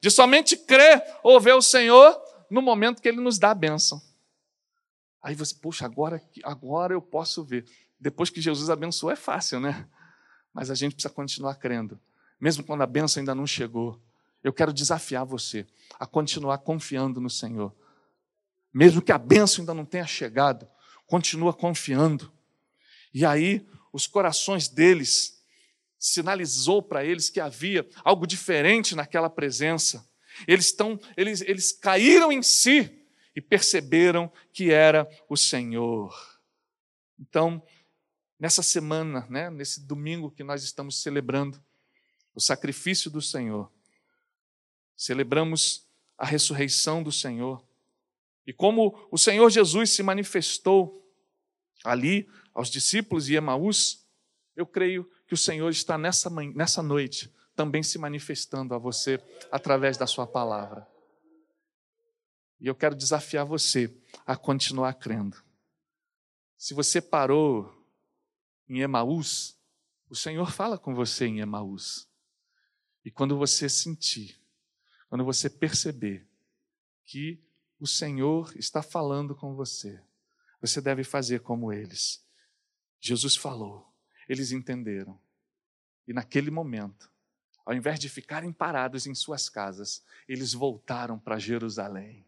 De 0.02 0.10
somente 0.10 0.58
crer 0.58 1.04
ou 1.22 1.40
ver 1.40 1.54
o 1.54 1.62
Senhor 1.62 2.20
no 2.50 2.60
momento 2.60 3.00
que 3.00 3.08
ele 3.08 3.22
nos 3.22 3.38
dá 3.38 3.52
a 3.52 3.56
bênção. 3.56 4.02
Aí 5.22 5.36
você, 5.36 5.54
puxa, 5.54 5.86
agora, 5.86 6.20
agora 6.44 6.96
eu 6.96 7.02
posso 7.02 7.44
ver. 7.44 7.64
Depois 8.00 8.32
que 8.32 8.42
Jesus 8.42 8.72
abençoou, 8.72 9.12
é 9.12 9.16
fácil, 9.16 9.60
né? 9.60 9.86
Mas 10.52 10.72
a 10.72 10.74
gente 10.74 10.96
precisa 10.96 11.14
continuar 11.14 11.54
crendo, 11.54 12.00
mesmo 12.40 12.64
quando 12.64 12.82
a 12.82 12.88
bênção 12.88 13.22
ainda 13.22 13.36
não 13.36 13.46
chegou. 13.46 14.02
Eu 14.44 14.52
quero 14.52 14.74
desafiar 14.74 15.26
você 15.26 15.68
a 16.00 16.06
continuar 16.06 16.60
confiando 16.60 17.22
no 17.22 17.30
Senhor. 17.30 17.76
Mesmo 18.74 19.02
que 19.02 19.12
a 19.12 19.18
bênção 19.18 19.62
ainda 19.62 19.74
não 19.74 19.86
tenha 19.86 20.08
chegado, 20.08 20.68
continua 21.06 21.54
confiando. 21.54 22.32
E 23.14 23.26
aí, 23.26 23.68
os 23.92 24.08
corações 24.08 24.68
deles 24.68 25.44
sinalizou 26.00 26.82
para 26.82 27.06
eles 27.06 27.30
que 27.30 27.40
havia 27.40 27.88
algo 28.04 28.26
diferente 28.26 28.96
naquela 28.96 29.30
presença. 29.30 30.10
Eles, 30.48 30.68
estão, 30.68 31.00
eles, 31.16 31.42
eles 31.42 31.72
caíram 31.72 32.32
em 32.32 32.42
si 32.42 33.06
e 33.36 33.42
perceberam 33.42 34.32
que 34.52 34.72
era 34.72 35.08
o 35.30 35.38
Senhor. 35.38 36.16
Então, 37.20 37.62
nessa 38.40 38.64
semana, 38.64 39.28
né, 39.30 39.50
nesse 39.50 39.86
domingo 39.86 40.32
que 40.32 40.44
nós 40.44 40.64
estamos 40.64 41.02
celebrando 41.02 41.62
o 42.34 42.42
sacrifício 42.42 43.12
do 43.12 43.22
Senhor, 43.22 43.72
celebramos 45.02 45.90
a 46.16 46.28
ressurreição 46.28 47.02
do 47.02 47.12
Senhor. 47.12 47.66
E 48.46 48.54
como 48.54 49.08
o 49.10 49.18
Senhor 49.18 49.50
Jesus 49.50 49.90
se 49.96 50.04
manifestou 50.04 51.12
ali 51.84 52.30
aos 52.54 52.70
discípulos 52.70 53.26
de 53.26 53.34
Emaús, 53.34 54.06
eu 54.56 54.64
creio 54.64 55.10
que 55.26 55.34
o 55.34 55.38
Senhor 55.38 55.70
está 55.72 55.98
nessa, 55.98 56.30
nessa 56.30 56.84
noite 56.84 57.34
também 57.56 57.82
se 57.82 57.98
manifestando 57.98 58.76
a 58.76 58.78
você 58.78 59.20
através 59.52 59.98
da 59.98 60.06
Sua 60.06 60.28
palavra. 60.28 60.88
E 62.60 62.68
eu 62.68 62.76
quero 62.76 62.94
desafiar 62.94 63.44
você 63.44 63.92
a 64.24 64.36
continuar 64.36 64.94
crendo. 64.94 65.36
Se 66.56 66.76
você 66.76 67.02
parou 67.02 67.74
em 68.70 68.82
Emaús, 68.82 69.58
o 70.08 70.16
Senhor 70.16 70.52
fala 70.52 70.78
com 70.78 70.94
você 70.94 71.26
em 71.26 71.40
Emaús. 71.40 72.08
E 73.04 73.10
quando 73.10 73.36
você 73.36 73.68
sentir 73.68 74.41
quando 75.12 75.26
você 75.26 75.50
perceber 75.50 76.26
que 77.04 77.38
o 77.78 77.86
Senhor 77.86 78.54
está 78.56 78.82
falando 78.82 79.36
com 79.36 79.54
você, 79.54 80.02
você 80.62 80.80
deve 80.80 81.04
fazer 81.04 81.42
como 81.42 81.74
eles. 81.74 82.26
Jesus 82.98 83.36
falou, 83.36 83.94
eles 84.30 84.54
entenderam. 84.54 85.20
E 86.08 86.14
naquele 86.14 86.50
momento, 86.50 87.12
ao 87.66 87.74
invés 87.74 88.00
de 88.00 88.08
ficarem 88.08 88.54
parados 88.54 89.06
em 89.06 89.14
suas 89.14 89.50
casas, 89.50 90.02
eles 90.30 90.54
voltaram 90.54 91.20
para 91.20 91.38
Jerusalém. 91.38 92.26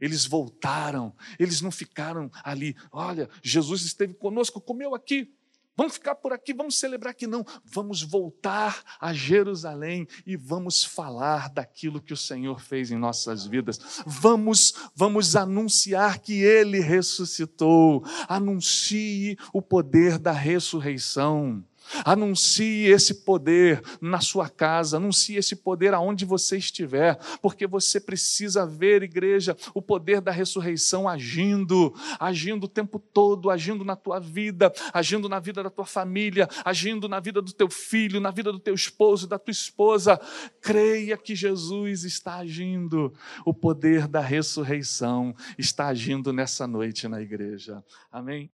Eles 0.00 0.24
voltaram, 0.24 1.14
eles 1.38 1.60
não 1.60 1.70
ficaram 1.70 2.30
ali. 2.42 2.74
Olha, 2.90 3.28
Jesus 3.42 3.82
esteve 3.82 4.14
conosco, 4.14 4.58
comeu 4.58 4.94
aqui, 4.94 5.36
Vamos 5.76 5.92
ficar 5.94 6.14
por 6.14 6.32
aqui, 6.32 6.54
vamos 6.54 6.78
celebrar 6.78 7.12
que 7.12 7.26
não. 7.26 7.44
Vamos 7.64 8.02
voltar 8.02 8.82
a 8.98 9.12
Jerusalém 9.12 10.08
e 10.26 10.34
vamos 10.34 10.82
falar 10.82 11.50
daquilo 11.50 12.00
que 12.00 12.14
o 12.14 12.16
Senhor 12.16 12.60
fez 12.60 12.90
em 12.90 12.96
nossas 12.96 13.46
vidas. 13.46 13.78
Vamos, 14.06 14.72
vamos 14.94 15.36
anunciar 15.36 16.18
que 16.18 16.42
ele 16.42 16.80
ressuscitou. 16.80 18.02
Anuncie 18.26 19.36
o 19.52 19.60
poder 19.60 20.18
da 20.18 20.32
ressurreição. 20.32 21.62
Anuncie 22.04 22.86
esse 22.86 23.14
poder 23.24 23.82
na 24.00 24.20
sua 24.20 24.48
casa, 24.48 24.96
anuncie 24.96 25.36
esse 25.36 25.56
poder 25.56 25.94
aonde 25.94 26.24
você 26.24 26.56
estiver, 26.56 27.18
porque 27.40 27.66
você 27.66 28.00
precisa 28.00 28.66
ver, 28.66 29.02
igreja, 29.02 29.56
o 29.74 29.82
poder 29.82 30.20
da 30.20 30.30
ressurreição 30.30 31.08
agindo, 31.08 31.94
agindo 32.18 32.64
o 32.64 32.68
tempo 32.68 32.98
todo, 32.98 33.50
agindo 33.50 33.84
na 33.84 33.96
tua 33.96 34.18
vida, 34.18 34.72
agindo 34.92 35.28
na 35.28 35.38
vida 35.38 35.62
da 35.62 35.70
tua 35.70 35.86
família, 35.86 36.48
agindo 36.64 37.08
na 37.08 37.20
vida 37.20 37.40
do 37.40 37.52
teu 37.52 37.70
filho, 37.70 38.20
na 38.20 38.30
vida 38.30 38.52
do 38.52 38.58
teu 38.58 38.74
esposo, 38.74 39.26
da 39.26 39.38
tua 39.38 39.52
esposa. 39.52 40.20
Creia 40.60 41.16
que 41.16 41.34
Jesus 41.34 42.04
está 42.04 42.36
agindo, 42.36 43.12
o 43.44 43.54
poder 43.54 44.06
da 44.06 44.20
ressurreição 44.20 45.34
está 45.58 45.88
agindo 45.88 46.32
nessa 46.32 46.66
noite 46.66 47.08
na 47.08 47.20
igreja. 47.20 47.82
Amém? 48.10 48.50